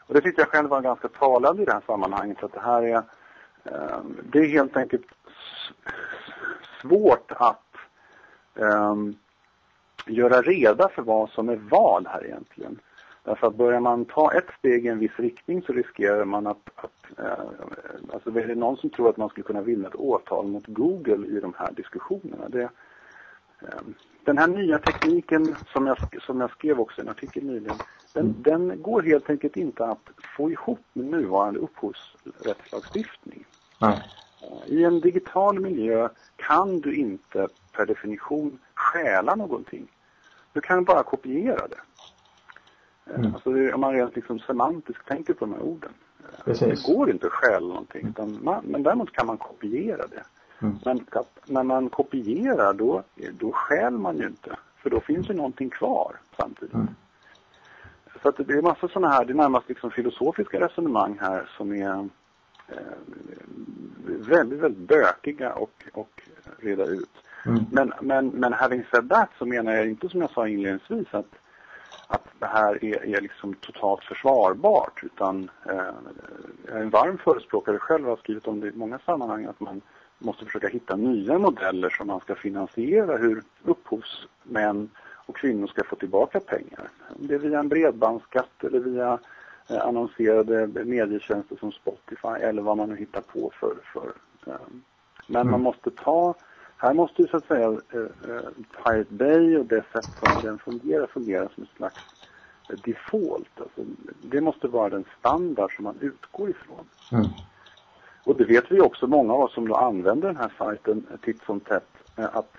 Och 0.08 0.14
det 0.14 0.22
tyckte 0.22 0.42
jag 0.42 0.50
själv 0.50 0.70
var 0.70 0.82
ganska 0.82 1.08
talande 1.08 1.62
i 1.62 1.66
det 1.66 1.74
här 1.74 1.82
sammanhanget. 1.86 2.44
Att 2.44 2.54
det 2.54 2.60
här 2.60 2.84
är, 2.84 2.96
eh, 3.64 4.00
det 4.32 4.40
är 4.40 4.48
helt 4.48 4.78
enkelt 4.78 5.06
svårt 6.82 7.32
att 7.32 7.76
eh, 8.56 8.96
göra 10.06 10.42
reda 10.42 10.90
för 10.90 11.02
vad 11.02 11.30
som 11.30 11.50
är 11.50 11.56
vad 11.56 12.08
här 12.08 12.26
egentligen. 12.26 12.80
Därför 13.24 13.48
att 13.48 13.56
börjar 13.56 13.80
man 13.80 14.06
ta 14.06 14.34
ett 14.34 14.50
steg 14.60 14.86
i 14.86 14.90
en 14.90 15.00
viss 15.00 15.20
riktning 15.20 15.62
så 15.62 15.74
riskerar 15.74 16.26
man 16.26 16.48
att, 16.48 16.70
att 16.76 17.20
eh, 17.20 17.46
alltså 18.14 18.30
är 18.30 18.48
det 18.48 18.56
någon 18.56 18.78
som 18.78 18.90
tror 18.90 19.10
att 19.10 19.18
man 19.18 19.30
skulle 19.30 19.44
kunna 19.44 19.62
vinna 19.62 19.88
ett 19.88 19.96
åtal 19.96 20.48
mot 20.48 20.68
Google 20.68 21.28
i 21.28 21.40
de 21.40 21.54
här 21.58 21.72
diskussionerna? 21.72 22.50
Det, 22.50 22.70
ehm, 23.62 23.94
den 24.28 24.38
här 24.38 24.48
nya 24.48 24.80
tekniken 24.80 25.56
som 25.74 25.88
jag, 25.88 26.22
som 26.22 26.42
jag 26.42 26.52
skrev 26.52 26.80
också 26.80 27.02
i 27.02 27.04
en 27.04 27.10
artikel 27.10 27.44
nyligen, 27.44 27.78
den, 28.14 28.36
den 28.42 28.82
går 28.82 29.02
helt 29.02 29.30
enkelt 29.30 29.58
inte 29.58 29.86
att 29.86 30.10
få 30.38 30.52
ihop 30.52 30.80
med 30.94 31.06
nuvarande 31.06 31.60
upphovsrättslagstiftning. 31.60 33.46
Nej. 33.82 34.04
I 34.66 34.84
en 34.84 35.00
digital 35.00 35.60
miljö 35.60 36.10
kan 36.36 36.80
du 36.80 36.96
inte 36.96 37.48
per 37.72 37.86
definition 37.86 38.60
stjäla 38.74 39.36
någonting. 39.36 39.88
Du 40.54 40.62
kan 40.62 40.84
bara 40.84 41.04
kopiera 41.04 41.68
det. 41.68 41.82
Eh, 43.14 43.20
Mm. 43.20 43.34
Alltså 43.34 43.52
det, 43.52 43.74
om 43.74 43.82
man 43.82 43.94
rent 43.94 44.16
liksom 44.16 44.40
semantiskt 44.40 45.08
tänker 45.08 45.34
på 45.34 45.46
de 45.46 45.54
här 45.54 45.62
orden. 45.62 45.94
Eh, 46.24 46.44
Precis. 46.46 46.86
Det 46.86 46.94
går 46.94 47.10
inte 47.10 47.28
att 47.28 47.34
stjäla 47.34 47.68
någonting, 47.68 48.08
utan 48.08 48.40
man, 48.44 48.66
men 48.66 48.84
däremot 48.84 49.12
kan 49.12 49.28
man 49.28 49.38
kopiera 49.38 50.08
det. 50.08 50.24
Mm. 50.60 50.78
Men 50.86 51.06
att, 51.12 51.40
när 51.46 51.64
man 51.64 51.90
kopierar 51.90 52.74
då, 52.74 53.04
då 53.40 53.52
stjäl 53.52 53.94
man 53.94 54.18
ju 54.18 54.28
inte. 54.28 54.56
För 54.78 54.90
då 54.90 55.00
finns 55.00 55.30
ju 55.30 55.34
någonting 55.34 55.70
kvar 55.70 56.16
samtidigt. 56.38 56.74
Mm. 56.74 56.88
Så 58.22 58.30
att 58.30 58.38
det 58.48 58.54
är 58.54 58.62
massa 58.62 58.88
sådana 58.88 59.14
här, 59.14 59.26
det 59.26 59.34
är 59.34 59.36
närmast 59.36 59.70
liksom 59.70 59.92
filosofiska 59.92 60.60
resonemang 60.60 61.18
här 61.22 61.50
som 61.58 61.72
är 61.72 62.10
eh, 62.68 62.78
väldigt, 64.06 64.60
väldigt 64.60 64.88
bökiga 64.88 65.54
och, 65.54 65.84
och 65.94 66.22
reda 66.60 66.86
ut. 66.86 67.10
Mm. 67.46 67.66
Men, 67.72 67.94
men, 68.02 68.28
men 68.28 68.54
having 68.54 68.84
said 68.92 69.10
that 69.10 69.30
så 69.38 69.46
menar 69.46 69.74
jag 69.74 69.88
inte 69.88 70.10
som 70.10 70.22
jag 70.22 70.32
sa 70.32 70.48
inledningsvis 70.48 71.08
att, 71.12 71.36
att 72.08 72.28
det 72.40 72.46
här 72.46 72.86
är, 72.86 73.16
är 73.16 73.22
liksom 73.22 73.54
totalt 73.54 74.04
försvarbart 74.04 75.04
utan 75.04 75.50
eh, 75.66 75.94
jag 76.68 76.78
är 76.78 76.82
en 76.82 76.90
varm 76.90 77.18
förespråkare 77.18 77.80
själv 77.80 78.04
och 78.04 78.10
har 78.10 78.18
skrivit 78.18 78.48
om 78.48 78.60
det 78.60 78.68
i 78.68 78.76
många 78.76 79.00
sammanhang 79.00 79.46
att 79.46 79.60
man 79.60 79.82
måste 80.20 80.46
försöka 80.46 80.68
hitta 80.68 80.96
nya 80.96 81.40
modeller 81.40 81.90
som 81.90 82.08
man 82.08 82.20
ska 82.20 82.36
finansiera 82.36 83.18
hur 83.18 83.44
upphovsmän 83.64 84.90
och 85.00 85.36
kvinnor 85.36 85.68
ska 85.68 85.84
få 85.84 85.96
tillbaka 85.96 86.40
pengar. 86.40 86.90
Om 87.20 87.28
det 87.28 87.36
är 87.36 87.40
via 87.40 87.60
en 87.60 87.70
bredbandsskatt 87.70 88.64
eller 88.64 88.80
via 88.80 89.20
eh, 89.68 89.82
annonserade 89.88 90.68
medietjänster 90.68 91.56
som 91.60 91.72
Spotify 91.72 92.28
eller 92.42 92.62
vad 92.62 92.78
man 92.78 92.90
nu 92.90 92.96
hittar 92.96 93.22
på 93.22 93.52
för. 93.60 93.76
för 93.94 94.14
eh, 94.48 94.60
men 95.28 95.42
Mm. 95.42 95.52
man 95.52 95.62
måste 95.62 95.92
ta, 95.92 96.34
här 96.78 96.94
måste 96.94 97.22
ju 97.22 97.28
så 97.28 97.38
att 97.38 97.48
säga 97.48 97.68
eh, 97.68 98.50
Pirate 98.84 99.14
Bay 99.14 99.58
och 99.58 99.66
det 99.66 99.84
sätt 99.94 100.10
som 100.20 100.42
den 100.42 100.60
fungerar 100.60 101.08
fungera 101.08 101.50
som 101.50 101.64
ett 101.64 101.78
slags 101.78 102.02
default. 102.68 103.62
Alltså, 103.62 103.82
det 104.22 104.42
måste 104.42 104.68
vara 104.68 104.90
den 104.90 105.06
standard 105.20 105.76
som 105.76 105.84
man 105.84 105.98
utgår 106.02 106.50
ifrån. 106.50 106.86
Mm. 107.12 107.28
Och 108.28 108.36
det 108.38 108.46
vet 108.46 108.72
vi 108.72 108.82
också, 108.82 109.08
många 109.08 109.34
av 109.34 109.42
oss 109.42 109.54
som 109.54 109.68
då 109.68 109.76
använder 109.76 110.28
den 110.28 110.38
här 110.38 110.52
sajten 110.58 111.08
titt 111.22 111.42
som 111.46 111.60
tätt, 111.60 111.90
eh, 112.18 112.36
att 112.36 112.54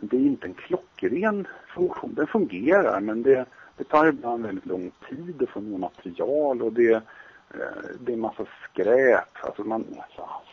det 0.00 0.16
är 0.16 0.20
inte 0.20 0.46
en 0.46 0.54
klockren 0.54 1.46
funktion. 1.74 2.14
Den 2.14 2.26
fungerar 2.26 3.00
men 3.00 3.22
det, 3.22 3.44
det 3.76 3.84
tar 3.84 4.06
ibland 4.06 4.46
väldigt 4.46 4.66
lång 4.66 4.90
tid 5.08 5.42
att 5.42 5.48
få 5.48 5.60
ner 5.60 5.78
material 5.78 6.62
och 6.62 6.72
det, 6.72 6.92
eh, 6.92 7.00
det 8.00 8.12
är 8.12 8.16
massa 8.16 8.46
skräp. 8.70 9.44
Alltså 9.44 9.64
man, 9.64 9.84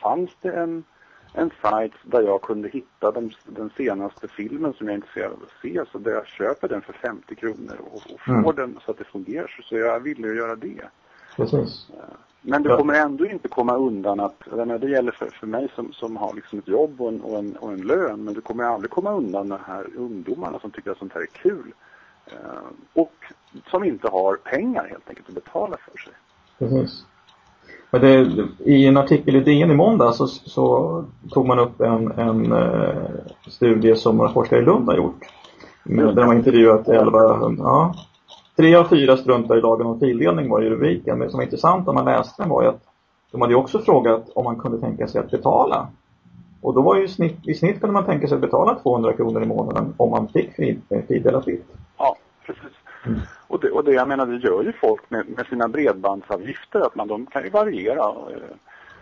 fanns 0.02 0.32
det 0.42 0.52
en, 0.52 0.84
en 1.34 1.52
sajt 1.62 1.94
där 2.04 2.22
jag 2.22 2.42
kunde 2.42 2.70
hitta 2.70 3.12
den, 3.12 3.32
den 3.46 3.70
senaste 3.78 4.28
filmen 4.28 4.74
som 4.74 4.88
jag 4.88 4.94
är 4.94 4.98
intresserad 4.98 5.32
av 5.32 5.44
att 5.44 5.62
se 5.62 5.84
så 5.92 5.98
där 5.98 6.12
jag 6.12 6.28
köper 6.28 6.68
den 6.68 6.82
för 6.82 6.94
50 6.94 7.36
kronor 7.36 7.78
och, 7.92 8.12
och 8.14 8.20
får 8.20 8.34
Mm. 8.34 8.56
den 8.56 8.80
så 8.86 8.92
att 8.92 8.98
det 8.98 9.04
fungerar 9.04 9.48
så, 9.48 9.62
så 9.64 9.76
jag 9.78 10.00
ville 10.00 10.28
göra 10.28 10.56
det. 10.56 10.82
Precis. 11.36 11.88
Men 12.46 12.64
du 12.64 12.78
kommer 12.78 12.94
ändå 12.94 13.26
inte 13.26 13.48
komma 13.48 13.78
undan 13.78 14.20
att, 14.20 14.44
det 14.82 14.90
gäller 14.90 15.12
för, 15.12 15.26
för 15.26 15.48
mig 15.48 15.68
som, 15.76 15.94
som 15.94 16.18
har 16.18 16.34
liksom 16.34 16.60
ett 16.60 16.68
jobb 16.68 17.02
och 17.02 17.10
en, 17.10 17.22
och, 17.22 17.40
en, 17.40 17.56
och 17.56 17.74
en 17.74 17.82
lön, 17.82 18.24
men 18.24 18.34
du 18.34 18.42
kommer 18.42 18.64
aldrig 18.64 18.92
komma 18.92 19.12
undan 19.12 19.50
de 19.50 19.60
här 19.68 19.86
ungdomarna 19.98 20.60
som 20.60 20.72
tycker 20.72 20.92
att 20.92 20.98
sånt 20.98 21.14
här 21.14 21.22
är 21.22 21.26
kul. 21.26 21.74
Eh, 22.26 22.34
och 22.94 23.14
som 23.72 23.84
inte 23.84 24.08
har 24.08 24.36
pengar 24.36 24.88
helt 24.90 25.10
enkelt 25.10 25.28
att 25.30 25.36
betala 25.36 25.78
för 25.78 25.98
sig. 25.98 26.14
Precis. 26.60 27.06
Det, 27.92 28.28
I 28.60 28.88
en 28.88 28.98
artikel 28.98 29.36
i 29.36 29.40
DN 29.40 29.72
i 29.72 29.76
måndag 29.76 30.14
så, 30.14 30.28
så 30.28 31.06
tog 31.32 31.46
man 31.46 31.60
upp 31.60 31.82
en, 31.82 32.12
en 32.12 32.52
eh, 32.52 32.96
studie 33.48 33.96
som 33.96 34.18
några 34.18 34.34
forskare 34.34 34.60
i 34.60 34.66
Lund 34.66 34.88
har 34.88 34.96
gjort. 34.96 35.20
Med, 35.84 36.16
där 36.16 36.24
har 36.24 36.34
intervjuat 36.34 36.88
11, 36.88 37.20
ja, 37.58 37.96
tre 38.56 38.76
av 38.76 38.84
fyra 38.84 39.18
struntar 39.18 39.58
i 39.58 39.62
lagen 39.62 39.88
om 39.88 40.00
fildelning 40.00 40.50
var 40.50 40.62
i 40.62 40.70
rubriken. 40.70 41.18
Men 41.18 41.28
det 41.28 41.32
som 41.32 41.38
var 41.38 41.44
intressant 41.44 41.86
när 41.88 41.94
man 41.94 42.06
läste 42.06 42.42
den 42.42 42.50
var 42.50 42.64
ju 42.64 42.70
att 42.70 42.82
de 43.32 43.42
hade 43.42 43.54
ju 43.54 43.58
också 43.60 43.80
frågat 43.80 44.30
om 44.36 44.44
man 44.44 44.56
kunde 44.60 44.80
tänka 44.80 45.08
sig 45.08 45.22
att 45.22 45.32
betala. 45.32 45.88
Och 46.62 46.74
då 46.74 46.82
var 46.82 46.96
ju 46.96 47.08
snitt, 47.08 47.48
i 47.48 47.54
snitt 47.54 47.80
kunde 47.80 47.94
man 47.94 48.06
tänka 48.06 48.28
sig 48.28 48.36
att 48.36 48.42
betala 48.42 48.76
200 48.76 49.14
kronor 49.14 49.44
i 49.44 49.46
månaden 49.46 49.94
om 49.98 50.10
man 50.10 50.28
fick 50.28 50.56
fri- 50.56 50.80
fridela 51.08 51.42
fritt. 51.42 51.66
Ja, 51.98 52.16
precis. 52.46 52.64
Och, 53.48 53.60
det, 53.60 53.72
och 53.72 53.84
det 53.84 53.92
jag 53.94 54.08
menar, 54.08 54.26
det 54.26 54.38
gör 54.38 54.64
ju 54.64 54.74
folk 54.82 55.02
med, 55.10 55.26
med 55.30 55.46
sina 55.46 55.68
bredbandsavgifter, 55.68 56.80
att 56.80 56.96
man, 56.96 57.08
de 57.08 57.26
kan 57.26 57.44
ju 57.44 57.50
variera. 57.50 58.06
eh, 58.10 58.56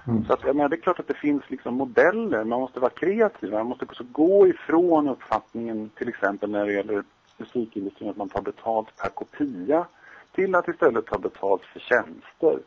Mm. 0.07 0.25
Så 0.25 0.33
att, 0.33 0.39
jag 0.45 0.55
menar, 0.55 0.69
det 0.69 0.75
är 0.75 0.81
klart 0.81 0.99
att 0.99 1.07
det 1.07 1.13
finns 1.13 1.43
liksom 1.47 1.73
modeller, 1.75 2.43
man 2.43 2.59
måste 2.59 2.79
vara 2.79 2.91
kreativ, 2.91 3.51
man 3.51 3.65
måste 3.65 3.85
också 3.85 4.03
gå 4.11 4.47
ifrån 4.47 5.09
uppfattningen 5.09 5.89
till 5.97 6.09
exempel 6.09 6.51
när 6.51 6.65
det 6.65 6.73
gäller 6.73 7.03
musikindustrin 7.41 8.09
att 8.09 8.17
man 8.17 8.29
tar 8.29 8.41
betalt 8.41 8.95
per 8.97 9.09
kopia 9.09 9.85
till 10.35 10.55
att 10.55 10.67
istället 10.67 11.05
ta 11.05 11.17
betalt 11.17 11.61
för 11.63 11.79
tjänster. 11.79 12.59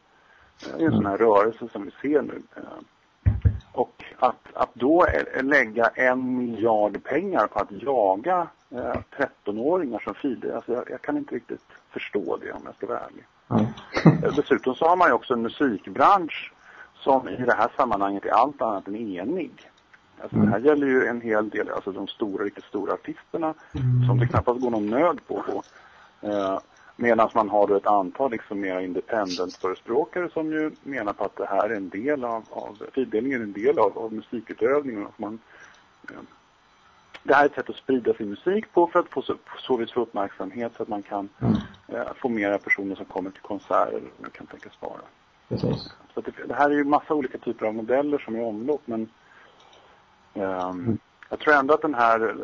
Det 0.76 0.82
är 0.82 0.86
en 0.86 0.92
sån 0.92 1.06
här 1.06 1.16
rörelse 1.16 1.68
som 1.72 1.84
vi 1.84 1.90
ser 1.90 2.22
nu. 2.22 2.42
eh. 2.56 2.62
Och 3.72 4.04
att, 4.18 4.46
att 4.54 4.70
då 4.74 5.06
lägga 5.42 5.86
en 5.86 6.38
miljard 6.38 7.04
pengar 7.04 7.46
på 7.46 7.58
att 7.58 7.72
jaga 7.72 8.48
eh, 8.70 8.96
13-åringar 9.44 9.98
som 9.98 10.14
fider, 10.14 10.54
alltså 10.56 10.72
jag, 10.72 10.90
jag 10.90 11.02
kan 11.02 11.16
inte 11.16 11.34
riktigt 11.34 11.64
förstå 11.90 12.36
det 12.36 12.52
om 12.52 12.62
jag 12.64 12.74
ska 12.74 12.86
vara 12.86 12.98
ärlig. 13.00 13.24
Eh, 14.24 14.34
Dessutom 14.36 14.74
så 14.74 14.84
har 14.88 14.96
man 14.96 15.08
ju 15.08 15.14
också 15.14 15.34
en 15.34 15.42
musikbransch 15.42 16.52
som 16.94 17.28
i 17.28 17.36
det 17.36 17.54
här 17.54 17.68
sammanhanget 17.76 18.24
är 18.24 18.30
allt 18.30 18.62
annat 18.62 18.88
än 18.88 18.96
enig. 18.96 19.52
Alltså 20.24 20.38
det 20.38 20.50
här 20.50 20.58
gäller 20.60 20.86
ju 20.86 21.06
en 21.06 21.20
hel 21.20 21.48
del, 21.48 21.70
alltså 21.70 21.92
de 21.92 22.08
stora, 22.08 22.44
riktigt 22.44 22.64
stora 22.64 22.92
artisterna 22.92 23.54
som 24.06 24.18
det 24.18 24.26
knappast 24.26 24.60
går 24.60 24.70
någon 24.70 24.86
nöd 24.86 25.18
på. 25.26 25.42
på. 25.42 25.62
Eh, 26.28 26.58
Medan 26.96 27.28
man 27.34 27.48
har 27.48 27.66
då 27.66 27.74
ett 27.76 27.86
antal 27.86 28.30
liksom 28.30 28.60
mer 28.60 28.80
independent-förespråkare 28.80 30.30
som 30.30 30.52
ju 30.52 30.70
menar 30.82 31.12
på 31.12 31.24
att 31.24 31.36
det 31.36 31.46
här 31.46 31.68
är 31.70 31.76
en 31.76 31.88
del 31.88 32.24
av, 32.24 32.44
av 32.50 32.82
fridelningen 32.92 33.40
är 33.40 33.44
en 33.44 33.52
del 33.52 33.78
av, 33.78 33.98
av 33.98 34.12
musikutövningen. 34.12 35.06
Och 35.06 35.20
man, 35.20 35.38
eh, 36.10 36.16
det 37.22 37.34
här 37.34 37.42
är 37.42 37.46
ett 37.48 37.54
sätt 37.54 37.70
att 37.70 37.76
sprida 37.76 38.14
sin 38.14 38.28
musik 38.30 38.72
på 38.72 38.86
för 38.86 38.98
att 38.98 39.10
på 39.10 39.22
så, 39.22 39.34
på 39.34 39.58
så 39.58 39.76
vis 39.76 39.92
få 39.92 40.00
uppmärksamhet 40.00 40.72
så 40.76 40.82
att 40.82 40.88
man 40.88 41.02
kan 41.02 41.28
Mm. 41.40 41.54
eh, 41.88 42.12
få 42.16 42.28
mera 42.28 42.58
personer 42.58 42.96
som 42.96 43.04
kommer 43.04 43.30
till 43.30 43.42
konserter 43.42 44.02
och 44.26 44.32
kan 44.32 44.46
tänkas 44.46 44.72
vara. 44.80 45.00
Precis. 45.48 45.92
Så 46.14 46.20
att 46.20 46.24
det, 46.26 46.32
det 46.48 46.54
här 46.54 46.70
är 46.70 46.74
ju 46.74 46.84
massa 46.84 47.14
olika 47.14 47.38
typer 47.38 47.66
av 47.66 47.74
modeller 47.74 48.18
som 48.18 48.36
är 48.36 48.44
omlopp 48.44 48.82
men 48.84 49.08
ehm, 50.34 50.98
jag 51.28 51.38
tror 51.38 51.54
ändå 51.54 51.74
att 51.74 51.82
den 51.82 51.94
här, 51.94 52.34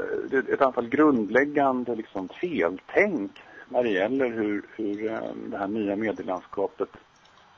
ett 0.53 0.63
antal 0.63 0.89
grundläggande 0.89 1.95
liksom 1.95 2.29
feltänk 2.29 3.43
när 3.69 3.83
det 3.83 3.91
gäller 3.91 4.31
hur, 4.31 4.65
hur 4.77 5.11
ehm, 5.11 5.51
det 5.51 5.59
här 5.59 5.69
nya 5.69 5.97
medielandskapet 5.97 6.89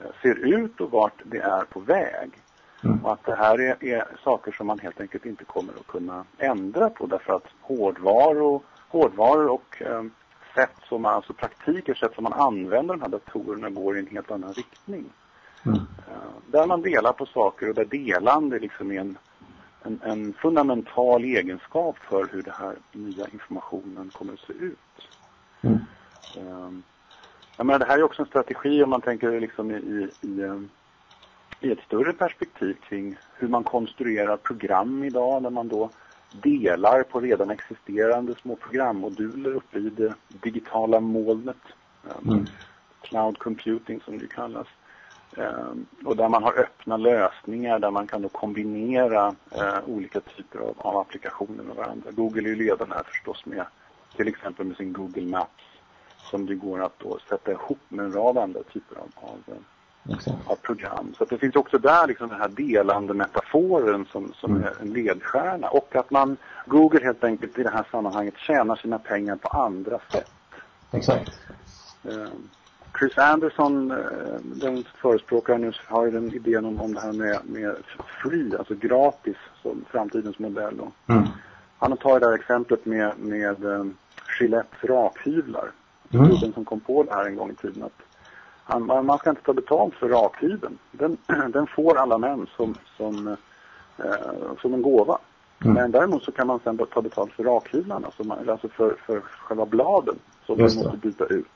eh, 0.01 0.07
ser 0.23 0.35
ut 0.35 0.81
och 0.81 0.91
vart 0.91 1.23
det 1.25 1.39
är 1.39 1.65
på 1.65 1.81
väg. 1.81 2.31
Mm. 2.85 3.05
Och 3.05 3.13
att 3.13 3.25
det 3.25 3.35
här 3.35 3.61
är, 3.61 3.85
är 3.85 4.05
saker 4.25 4.53
som 4.53 4.67
man 4.67 4.79
helt 4.79 5.01
enkelt 5.01 5.27
inte 5.27 5.45
kommer 5.45 5.73
att 5.73 5.87
kunna 5.87 6.25
ändra 6.39 6.91
på 6.91 7.07
därför 7.07 7.33
att 7.33 7.47
hårdvaror, 7.61 8.61
hårdvaror 8.89 9.49
och 9.49 9.83
eh, 9.83 10.03
sätt 10.55 10.77
som 10.89 11.03
man, 11.03 11.15
alltså 11.15 11.33
praktiker, 11.33 11.95
sätt 11.95 12.15
som 12.15 12.25
man 12.25 12.33
använder 12.33 12.95
de 12.95 13.03
här 13.03 13.09
datorerna 13.09 13.71
går 13.71 13.97
i 13.97 14.01
en 14.01 14.07
helt 14.07 14.31
annan 14.31 14.53
riktning. 14.53 15.05
Mm. 15.67 15.79
Eh, 15.79 16.33
där 16.47 16.67
man 16.67 16.83
delar 16.83 17.13
på 17.13 17.27
saker 17.27 17.69
och 17.69 17.75
där 17.75 17.85
delande 17.85 18.59
liksom 18.59 18.93
är 18.93 19.01
en, 19.01 19.19
en, 19.85 20.01
en 20.05 20.33
fundamental 20.33 21.25
egenskap 21.25 21.99
för 21.99 22.29
hur 22.33 22.43
den 22.43 22.55
här 22.59 22.77
nya 22.93 23.29
informationen 23.29 24.11
kommer 24.11 24.33
att 24.33 24.39
se 24.39 24.53
ut. 24.53 25.09
Mm. 25.61 25.79
Um, 26.37 26.83
jag 27.57 27.67
menar, 27.67 27.79
det 27.79 27.85
här 27.85 27.99
är 27.99 28.03
också 28.03 28.23
en 28.23 28.29
strategi 28.29 28.83
om 28.83 28.91
man 28.91 29.01
tänker 29.01 29.41
liksom 29.41 29.71
i, 29.71 29.75
i, 29.75 30.09
i, 30.21 30.43
ehm, 30.43 30.69
i 31.61 31.71
ett 31.71 31.85
större 31.87 32.13
perspektiv 32.13 32.77
kring 32.89 33.17
hur 33.35 33.49
man 33.49 33.65
konstruerar 33.65 34.37
program 34.37 35.05
idag 35.05 35.43
där 35.43 35.51
man 35.51 35.69
då 35.69 35.91
delar 36.33 37.03
på 37.03 37.21
redan 37.21 37.51
existerande 37.51 38.35
små 38.35 38.57
programmoduler 38.57 39.51
uppe 39.55 39.79
i 39.79 39.91
det 39.91 40.15
digitala 40.29 41.01
molnet. 41.01 41.57
Um, 42.05 42.31
Mm. 42.31 42.47
Cloud 43.01 43.39
computing 43.39 44.01
som 44.01 44.19
det 44.19 44.27
kallas. 44.27 44.67
Um, 45.37 45.87
och 46.05 46.17
där 46.17 46.29
man 46.29 46.43
har 46.43 46.59
öppna 46.59 46.97
lösningar 46.97 47.79
där 47.79 47.91
man 47.91 48.07
kan 48.07 48.23
då 48.23 48.29
kombinera 48.29 49.35
eh, 49.51 49.79
olika 49.87 50.21
typer 50.21 50.59
av, 50.59 50.75
av 50.79 50.97
applikationer 50.97 51.65
med 51.65 51.77
varandra. 51.77 52.11
Google 52.11 52.43
är 52.43 52.49
ju 52.49 52.57
ledande 52.57 52.95
här 52.95 53.03
förstås 53.03 53.47
med 53.47 53.67
till 54.17 54.29
exempel 54.29 54.67
med 54.67 54.77
sin 54.77 54.93
Google 54.93 55.23
Maps 55.23 55.63
som 56.31 56.47
det 56.47 56.55
går 56.55 56.83
att 56.83 56.99
då 56.99 57.19
sätta 57.29 57.51
ihop 57.51 57.79
med 57.89 58.05
en 58.05 58.13
rad 58.13 58.39
andra 58.39 58.63
typer 58.63 58.97
av, 58.97 59.09
av, 59.15 59.57
av 60.45 60.57
program. 60.57 61.15
Så 61.19 61.25
det 61.25 61.39
finns 61.39 61.57
också 61.57 61.79
där 61.79 62.07
liksom 62.07 62.29
den 62.29 62.41
här 62.41 62.49
delande 62.49 63.15
metaforen 63.15 64.07
som, 64.13 64.33
som 64.35 64.57
mm. 64.57 64.63
är 64.63 64.83
en 64.83 64.93
ledstjärna. 64.93 65.69
Och 65.69 65.97
att 65.97 66.11
man, 66.11 66.37
Google 66.67 67.01
helt 67.03 67.25
enkelt 67.25 67.59
i 67.59 67.63
det 67.63 67.71
här 67.71 67.87
sammanhanget 67.91 68.35
tjänar 68.37 68.77
sina 68.77 68.99
pengar 68.99 69.37
på 69.37 69.49
andra 69.49 69.99
sätt. 70.13 70.31
Exakt. 70.91 71.31
Eh, 72.05 72.29
Chris 72.99 73.19
Anderson, 73.19 73.91
eh, 73.91 73.97
den 74.43 74.85
förespråkaren 75.01 75.61
nu, 75.61 75.73
har 75.89 76.05
ju 76.05 76.11
den 76.11 76.35
idén 76.35 76.65
om, 76.65 76.81
om 76.81 76.95
det 76.95 77.01
här 77.01 77.13
med, 77.13 77.39
med 77.45 77.77
free, 78.23 78.57
alltså 78.59 78.75
gratis, 78.75 79.37
som 79.63 79.85
framtidens 79.91 80.39
modell. 80.39 80.81
Mm. 81.07 81.23
Han 81.79 81.91
har 81.91 81.97
tagit 81.97 82.21
det 82.21 82.27
här 82.27 82.35
exemplet 82.35 82.87
med, 82.87 83.19
med 83.19 83.65
um, 83.65 83.97
Gillettes 84.41 84.85
rakhyvlar. 84.85 85.71
Mm. 86.11 86.29
Den 86.41 86.53
som 86.53 86.65
kom 86.65 86.81
på 86.81 87.03
det 87.03 87.15
här 87.15 87.25
en 87.25 87.37
gång 87.37 87.51
i 87.51 87.55
tiden. 87.55 87.83
Att 87.83 88.03
han, 88.65 88.87
man 89.07 89.19
ska 89.19 89.31
inte 89.31 89.43
ta 89.43 89.53
betalt 89.53 89.95
för 89.95 90.09
rakhyveln. 90.09 90.79
Den, 90.91 91.17
den 91.53 91.67
får 91.67 91.99
alla 91.99 92.19
män 92.19 92.47
som, 92.57 92.75
som, 92.97 93.29
eh, 93.99 94.57
som 94.61 94.75
en 94.75 94.83
gåva. 94.83 95.19
Mm. 95.65 95.75
Men 95.75 95.91
däremot 95.91 96.23
så 96.23 96.33
kan 96.33 96.47
man 96.47 96.61
sen 96.65 96.79
ta 96.79 97.03
betalt 97.03 97.33
för 97.33 97.45
rakhyvlarna, 97.45 98.07
alltså, 98.07 98.51
alltså 98.51 98.69
för, 98.69 98.97
för 99.07 99.21
själva 99.21 99.67
bladen 99.67 100.15
som 100.47 100.57
man 100.59 100.65
måste 100.65 100.97
byta 100.97 101.25
ut. 101.25 101.47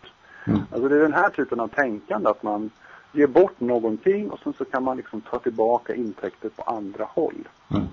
Mm. 0.46 0.61
Alltså 0.70 0.88
det 0.88 0.96
är 0.96 1.00
den 1.00 1.12
här 1.12 1.30
typen 1.30 1.61
av 1.61 1.68
tänkande 1.68 2.30
att 2.30 2.42
man 2.42 2.70
ger 3.12 3.26
bort 3.26 3.61
någonting 3.61 4.30
och 4.30 4.38
sen 4.38 4.52
så 4.59 4.64
kan 4.64 4.85
man 4.85 4.96
liksom 4.96 5.20
ta 5.20 5.38
tillbaka 5.38 5.94
intäkter 5.94 6.48
på 6.48 6.62
andra 6.62 7.04
håll. 7.04 7.48
Mm. 7.70 7.87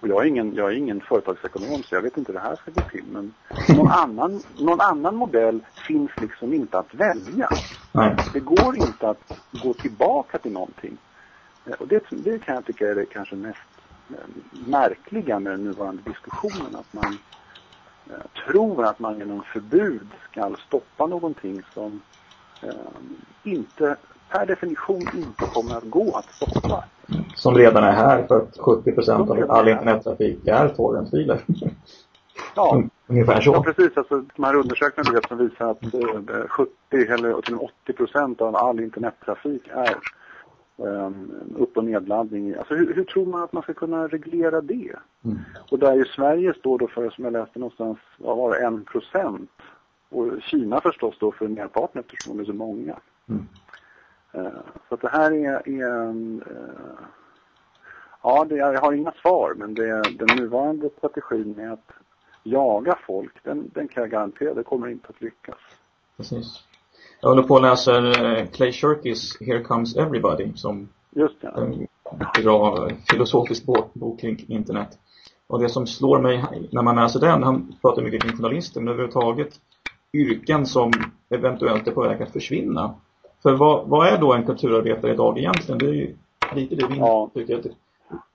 Och 0.00 0.08
jag 0.08 0.22
är, 0.22 0.28
ingen, 0.28 0.54
jag 0.54 0.72
är 0.72 0.76
ingen 0.76 1.00
företagsekonom 1.00 1.82
så 1.82 1.94
jag 1.94 2.02
vet 2.02 2.16
inte 2.16 2.32
hur 2.32 2.38
det 2.38 2.46
här 2.48 2.56
ska 2.56 2.70
gå 2.70 2.80
till. 2.80 3.04
Men 3.12 3.34
någon 3.76 3.90
annan, 3.90 4.40
någon 4.58 4.80
annan 4.80 5.16
modell 5.16 5.60
finns 5.86 6.10
liksom 6.20 6.52
inte 6.52 6.78
att 6.78 6.94
välja. 6.94 7.48
Nej. 7.92 8.16
Det 8.32 8.40
går 8.40 8.76
inte 8.76 9.08
att 9.08 9.32
gå 9.62 9.74
tillbaka 9.74 10.38
till 10.38 10.52
någonting. 10.52 10.96
Eh, 11.66 11.72
och 11.72 11.88
det, 11.88 12.04
det 12.10 12.38
kan 12.38 12.54
jag 12.54 12.64
tycka 12.64 12.88
är 12.88 12.94
det 12.94 13.06
kanske 13.06 13.36
mest 13.36 13.58
eh, 14.10 14.16
märkliga 14.66 15.38
med 15.38 15.52
den 15.52 15.64
nuvarande 15.64 16.02
diskussionen. 16.02 16.76
Att 16.76 16.92
man 16.92 17.18
tror 18.46 18.84
att 18.84 18.98
man 18.98 19.18
genom 19.18 19.42
förbud 19.52 20.08
ska 20.30 20.54
stoppa 20.66 21.06
någonting 21.06 21.62
som 21.74 22.00
eh, 22.62 22.70
inte 23.42 23.96
per 24.30 24.46
definition 24.46 25.00
inte 25.00 25.44
kommer 25.54 25.76
att 25.76 25.90
gå 25.90 26.16
att 26.16 26.34
stoppa. 26.34 26.84
Som 27.34 27.54
redan 27.54 27.84
är 27.84 27.92
här 27.92 28.26
för 28.26 28.40
att 28.40 28.58
70 28.58 28.92
procent 28.92 29.30
av 29.30 29.50
all 29.50 29.68
internettrafik 29.68 30.46
är 30.46 30.68
torrentfiler. 30.68 31.40
Ja, 32.56 32.82
ungefär 33.06 33.40
så. 33.40 33.52
Ja, 33.52 33.62
precis. 33.62 33.96
Alltså, 33.96 34.24
de 34.36 34.44
här 34.44 34.54
undersökningarna 34.54 35.20
som 35.28 35.38
visar 35.38 35.70
att 35.70 35.94
eh, 35.94 36.48
70 36.48 36.70
eller 36.92 37.40
till 37.40 37.54
80 37.54 37.92
procent 37.92 38.40
av 38.40 38.56
all 38.56 38.80
internettrafik 38.80 39.68
är 39.68 39.96
upp- 41.56 41.76
och 41.76 41.84
nedladdning. 41.84 42.54
Alltså, 42.54 42.74
hur, 42.74 42.94
hur, 42.94 43.04
tror 43.04 43.26
man 43.26 43.42
att 43.42 43.52
man 43.52 43.62
ska 43.62 43.74
kunna 43.74 44.06
reglera 44.06 44.60
det? 44.60 44.96
Mm. 45.24 45.38
Och 45.70 45.78
där 45.78 45.94
ju 45.94 46.04
Sverige 46.04 46.54
står 46.54 46.78
då 46.78 46.88
för, 46.88 47.10
som 47.10 47.24
jag 47.24 47.32
läste 47.32 47.58
någonstans, 47.58 47.98
vad 48.18 48.36
var 48.36 48.50
det, 48.50 48.66
en 48.66 48.84
procent. 48.84 49.50
Och 50.08 50.42
Kina 50.42 50.80
förstås 50.80 51.14
står 51.14 51.32
för 51.32 51.48
merparten 51.48 52.00
eftersom 52.00 52.36
de 52.36 52.42
är 52.42 52.46
så 52.46 52.52
många. 52.52 52.96
Mm. 53.28 53.46
Uh, 54.34 54.60
så 54.88 54.94
att 54.94 55.00
det 55.00 55.08
här 55.08 55.32
är, 55.32 55.68
är 55.68 56.08
en, 56.08 56.42
uh, 56.42 57.06
Ja, 58.22 58.44
det, 58.44 58.56
jag 58.56 58.80
har 58.80 58.92
inga 58.92 59.12
svar, 59.12 59.54
men 59.56 59.74
det, 59.74 60.02
den 60.02 60.36
nuvarande 60.36 60.90
strategin 60.98 61.54
med 61.56 61.72
att 61.72 61.92
jaga 62.42 62.98
folk, 63.06 63.44
den, 63.44 63.70
den 63.74 63.88
kan 63.88 64.02
jag 64.02 64.10
garantera, 64.10 64.54
det 64.54 64.62
kommer 64.62 64.88
inte 64.88 65.08
att 65.08 65.20
lyckas. 65.20 65.58
Precis. 66.16 66.64
Jag 67.26 67.30
håller 67.30 67.42
på 67.42 67.54
och 67.54 67.62
läser 67.62 68.24
eh, 68.24 68.46
Clay 68.46 68.72
Shirkys 68.72 69.40
Here 69.40 69.62
Comes 69.62 69.96
Everybody 69.96 70.52
som 70.54 70.88
Just 71.16 71.36
ja. 71.40 71.50
en 71.56 71.86
bra 72.42 72.88
filosofisk 73.10 73.64
bok 73.92 74.20
kring 74.20 74.44
internet. 74.48 74.88
Och 75.46 75.60
det 75.60 75.68
som 75.68 75.86
slår 75.86 76.20
mig 76.20 76.44
när 76.70 76.82
man 76.82 76.96
läser 76.96 77.20
den, 77.20 77.42
han 77.42 77.76
pratar 77.82 78.02
mycket 78.02 78.22
kring 78.22 78.36
journalister, 78.36 78.80
men 78.80 78.88
överhuvudtaget 78.88 79.48
yrken 80.12 80.66
som 80.66 80.92
eventuellt 81.30 81.88
är 81.88 81.92
på 81.92 82.02
väg 82.02 82.22
att 82.22 82.32
försvinna. 82.32 82.94
För 83.42 83.52
vad, 83.52 83.88
vad 83.88 84.08
är 84.08 84.18
då 84.18 84.32
en 84.32 84.46
kulturarbetare 84.46 85.12
idag 85.12 85.38
egentligen? 85.38 85.78
Det 85.78 85.86
är 85.86 85.92
ju 85.92 86.16
lite 86.54 86.74
det 86.74 86.86
vi 86.86 86.98
ja. 86.98 87.30
tycker. 87.34 87.58
Att 87.58 87.66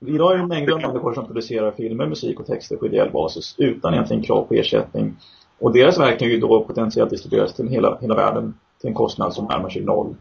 Idag 0.06 0.32
är 0.32 0.38
det 0.38 0.46
mängder 0.46 0.72
av 0.72 0.80
människor 0.80 1.14
som 1.14 1.26
producerar 1.26 1.70
filmer, 1.70 2.06
musik 2.06 2.40
och 2.40 2.46
texter 2.46 2.76
på 2.76 2.86
ideell 2.86 3.10
basis 3.10 3.54
utan 3.58 3.94
egentligen 3.94 4.22
krav 4.22 4.44
på 4.44 4.54
ersättning. 4.54 5.16
Och 5.58 5.72
deras 5.72 5.98
verk 5.98 6.18
kan 6.18 6.28
ju 6.28 6.40
då 6.40 6.64
potentiellt 6.64 7.10
distribueras 7.10 7.54
till 7.54 7.68
hela, 7.68 7.98
hela 8.00 8.14
världen 8.14 8.54
till 8.82 8.88
en 8.88 8.94
kostnad 8.94 9.34
som 9.34 9.44
närmar 9.44 9.68
sig 9.68 9.82
noll. 9.82 10.16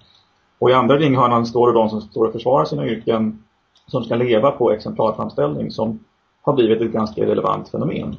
Och 0.59 0.69
i 0.69 0.73
andra 0.73 0.97
ringhörnan 0.97 1.45
står 1.45 1.67
det 1.67 1.79
de 1.79 1.89
som 1.89 2.01
står 2.01 2.25
och 2.25 2.33
försvarar 2.33 2.65
sina 2.65 2.87
yrken 2.87 3.43
som 3.87 4.03
ska 4.03 4.15
leva 4.15 4.51
på 4.51 4.71
exemplarframställning 4.71 5.71
som 5.71 5.99
har 6.41 6.53
blivit 6.53 6.81
ett 6.81 6.91
ganska 6.91 7.21
relevant 7.25 7.69
fenomen. 7.69 8.15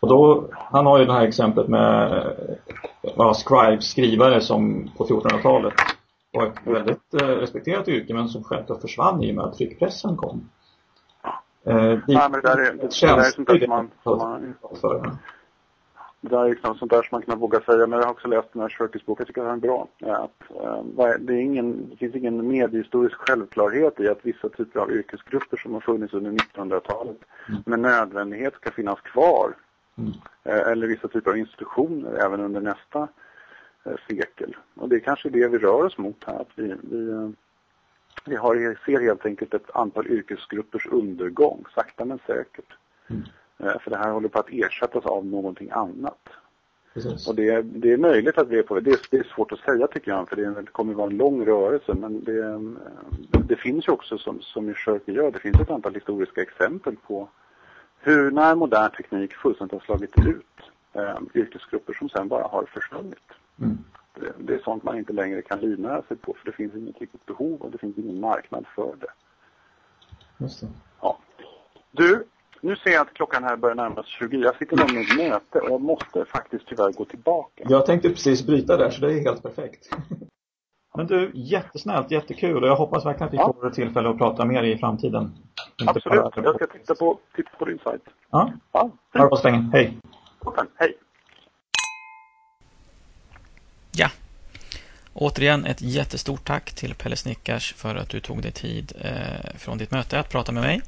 Och 0.00 0.08
då, 0.08 0.44
han 0.52 0.86
har 0.86 0.98
ju 0.98 1.04
det 1.04 1.12
här 1.12 1.26
exemplet 1.26 1.68
med 1.68 2.24
ja, 3.02 3.34
scribes, 3.34 3.90
skrivare 3.90 4.40
som 4.40 4.90
på 4.96 5.04
1400-talet 5.04 5.74
var 6.32 6.46
ett 6.46 6.58
väldigt 6.64 7.14
eh, 7.22 7.26
respekterat 7.26 7.88
yrke 7.88 8.14
men 8.14 8.28
som 8.28 8.44
självklart 8.44 8.80
försvann 8.80 9.22
i 9.22 9.30
och 9.30 9.34
med 9.34 9.44
att 9.44 9.58
tryckpressen 9.58 10.16
kom. 10.16 10.48
Eh, 11.64 11.74
det, 11.74 12.02
Nej, 12.06 12.28
men 12.30 12.32
det 12.32 12.40
där 12.42 12.58
är, 12.58 12.72
det, 12.72 13.58
det 13.58 15.26
Det 16.20 16.28
där 16.28 16.44
är 16.44 16.50
liksom 16.50 16.74
sånt 16.74 16.90
där 16.90 17.02
som 17.02 17.08
man 17.10 17.22
kan 17.22 17.38
våga 17.38 17.60
säga, 17.60 17.86
men 17.86 17.98
jag 17.98 18.06
har 18.06 18.12
också 18.12 18.28
läst 18.28 18.52
den 18.52 18.62
här 18.62 18.68
Shirkys 18.68 19.06
bok, 19.06 19.20
jag 19.20 19.26
tycker 19.26 19.42
den 19.42 19.50
är 19.50 19.56
bra. 19.56 19.88
Att, 20.00 20.50
äh, 20.50 21.14
det, 21.18 21.32
är 21.32 21.40
ingen, 21.40 21.90
det 21.90 21.96
finns 21.96 22.14
ingen 22.14 22.48
mediehistorisk 22.48 23.16
självklarhet 23.16 24.00
i 24.00 24.08
att 24.08 24.26
vissa 24.26 24.48
typer 24.48 24.80
av 24.80 24.92
yrkesgrupper 24.92 25.56
som 25.56 25.74
har 25.74 25.80
funnits 25.80 26.14
under 26.14 26.30
1900-talet 26.30 27.16
mm. 27.48 27.62
med 27.66 27.80
nödvändighet 27.80 28.54
ska 28.54 28.70
finnas 28.70 29.00
kvar. 29.00 29.54
Mm. 29.98 30.12
Äh, 30.44 30.72
eller 30.72 30.86
vissa 30.86 31.08
typer 31.08 31.30
av 31.30 31.38
institutioner 31.38 32.24
även 32.24 32.40
under 32.40 32.60
nästa 32.60 33.08
äh, 33.84 33.92
sekel. 34.08 34.56
Och 34.74 34.88
det 34.88 34.96
är 34.96 35.00
kanske 35.00 35.28
det 35.28 35.48
vi 35.48 35.58
rör 35.58 35.84
oss 35.84 35.98
mot 35.98 36.24
här, 36.24 36.40
att 36.40 36.50
vi, 36.54 36.74
vi 36.82 37.32
vi 38.24 38.36
har, 38.36 38.84
ser 38.84 39.00
helt 39.00 39.26
enkelt 39.26 39.54
ett 39.54 39.70
antal 39.74 40.06
yrkesgruppers 40.06 40.86
undergång, 40.86 41.64
sakta 41.74 42.04
men 42.04 42.18
säkert. 42.26 42.76
Mm. 43.10 43.22
Eh, 43.62 43.78
för 43.80 43.90
det 43.90 43.96
här 43.96 44.10
håller 44.10 44.28
på 44.28 44.38
att 44.38 44.50
ersättas 44.50 45.06
av 45.06 45.26
någonting 45.26 45.70
annat. 45.70 46.28
Precis. 46.94 47.28
Och 47.28 47.34
det, 47.34 47.62
det 47.62 47.92
är 47.92 47.96
möjligt 47.96 48.38
att 48.38 48.48
vi 48.48 48.58
är 48.58 48.62
på 48.62 48.80
det. 48.80 48.90
Är, 48.90 48.98
det 49.10 49.16
är 49.16 49.24
svårt 49.34 49.52
att 49.52 49.58
säga 49.58 49.86
tycker 49.86 50.10
jag, 50.10 50.28
för 50.28 50.36
det, 50.36 50.50
det 50.50 50.66
kommer 50.66 50.92
att 50.92 50.98
vara 50.98 51.10
en 51.10 51.16
lång 51.16 51.44
rörelse. 51.44 51.94
Men 51.94 52.24
det, 52.24 52.38
eh, 52.38 52.60
det 53.48 53.56
finns 53.56 53.88
ju 53.88 53.92
också, 53.92 54.18
som, 54.18 54.40
som 54.40 54.74
Schörke 54.74 55.12
gör, 55.12 55.30
det 55.30 55.38
finns 55.38 55.60
ett 55.60 55.70
antal 55.70 55.94
historiska 55.94 56.42
exempel 56.42 56.96
på 56.96 57.28
hur 57.98 58.30
när 58.30 58.54
modern 58.54 58.90
teknik 58.90 59.34
fullständigt 59.34 59.72
har 59.72 59.80
slagit 59.80 60.18
ut 60.18 60.70
eh, 60.92 61.18
yrkesgrupper 61.34 61.92
som 61.92 62.08
sen 62.08 62.28
bara 62.28 62.44
har 62.44 62.64
försvunnit. 62.64 63.18
Mm 63.60 63.78
det 64.38 64.54
är 64.54 64.58
sånt 64.58 64.82
man 64.82 64.98
inte 64.98 65.12
längre 65.12 65.42
kan 65.42 65.60
livnära 65.60 66.02
sig 66.02 66.16
på 66.16 66.34
för 66.34 66.46
det 66.46 66.56
finns 66.56 66.74
inget 66.74 67.00
riktigt 67.00 67.26
behov 67.26 67.60
och 67.60 67.70
det 67.70 67.78
finns 67.78 67.98
ingen 67.98 68.20
marknad 68.20 68.66
för 68.74 68.96
det. 69.00 69.12
Just 70.38 70.60
det. 70.60 70.68
Ja. 71.00 71.18
Du, 71.90 72.24
nu 72.60 72.76
ser 72.76 72.90
jag 72.90 73.00
att 73.00 73.14
klockan 73.14 73.44
här 73.44 73.56
börjar 73.56 73.76
närma 73.76 73.94
sig 73.94 74.12
20. 74.18 74.36
Jag 74.36 74.56
sitter 74.56 74.76
nämligen 74.76 75.02
i 75.02 75.24
ett 75.24 75.30
möte 75.30 75.58
och 75.58 75.70
jag 75.70 75.80
måste 75.80 76.24
faktiskt 76.24 76.66
tyvärr 76.66 76.92
gå 76.92 77.04
tillbaka. 77.04 77.64
Jag 77.68 77.86
tänkte 77.86 78.08
precis 78.08 78.46
bryta 78.46 78.76
där 78.76 78.90
så 78.90 79.00
det 79.00 79.12
är 79.12 79.20
helt 79.20 79.42
perfekt. 79.42 79.88
Men 80.94 81.06
du, 81.06 81.30
jättesnällt, 81.34 82.10
jättekul 82.10 82.62
och 82.62 82.68
jag 82.68 82.76
hoppas 82.76 83.06
verkligen 83.06 83.26
att 83.26 83.34
vi 83.34 83.38
ja. 83.38 83.54
får 83.60 83.70
tillfälle 83.70 84.08
att 84.08 84.18
prata 84.18 84.44
mer 84.44 84.62
i 84.62 84.78
framtiden. 84.78 85.32
Inte 85.80 85.90
Absolut, 85.90 86.32
jag 86.36 86.54
ska 86.54 86.66
titta 86.66 86.94
på, 86.94 87.18
titta 87.36 87.50
på 87.58 87.64
din 87.64 87.78
sajt. 87.78 88.02
Ja, 88.30 88.52
ja. 88.72 88.80
ha 88.80 88.90
det 89.12 89.28
bra 89.28 89.36
så 89.36 89.48
länge. 89.48 89.70
Hej. 89.72 89.98
Toppen, 90.44 90.66
hej. 90.74 90.94
Ja. 93.92 94.08
Återigen 95.12 95.66
ett 95.66 95.82
jättestort 95.82 96.44
tack 96.44 96.74
till 96.74 96.94
Pelle 96.94 97.16
Snickars 97.16 97.74
för 97.74 97.94
att 97.94 98.08
du 98.08 98.20
tog 98.20 98.42
dig 98.42 98.52
tid 98.52 98.92
eh, 99.00 99.58
från 99.58 99.78
ditt 99.78 99.90
möte 99.90 100.20
att 100.20 100.30
prata 100.30 100.52
med 100.52 100.62
mig. 100.62 100.82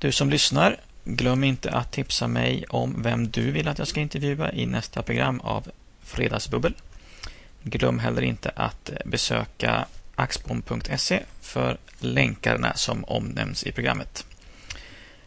Du 0.00 0.12
som 0.12 0.30
lyssnar, 0.30 0.76
glöm 1.04 1.44
inte 1.44 1.70
att 1.70 1.92
tipsa 1.92 2.28
mig 2.28 2.64
om 2.68 3.02
vem 3.02 3.30
du 3.30 3.50
vill 3.50 3.68
att 3.68 3.78
jag 3.78 3.88
ska 3.88 4.00
intervjua 4.00 4.52
i 4.52 4.66
nästa 4.66 5.02
program 5.02 5.40
av 5.40 5.70
Fredagsbubbel. 6.02 6.74
Glöm 7.62 7.98
heller 7.98 8.22
inte 8.22 8.50
att 8.56 8.90
besöka 9.04 9.86
axbom.se 10.14 11.22
för 11.40 11.78
länkarna 11.98 12.74
som 12.74 13.04
omnämns 13.04 13.64
i 13.64 13.72
programmet. 13.72 14.26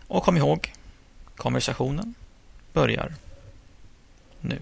Och 0.08 0.24
kom 0.24 0.38
ihåg, 0.38 0.74
konversationen 1.36 2.14
börjar 2.74 3.14
nu. 4.42 4.60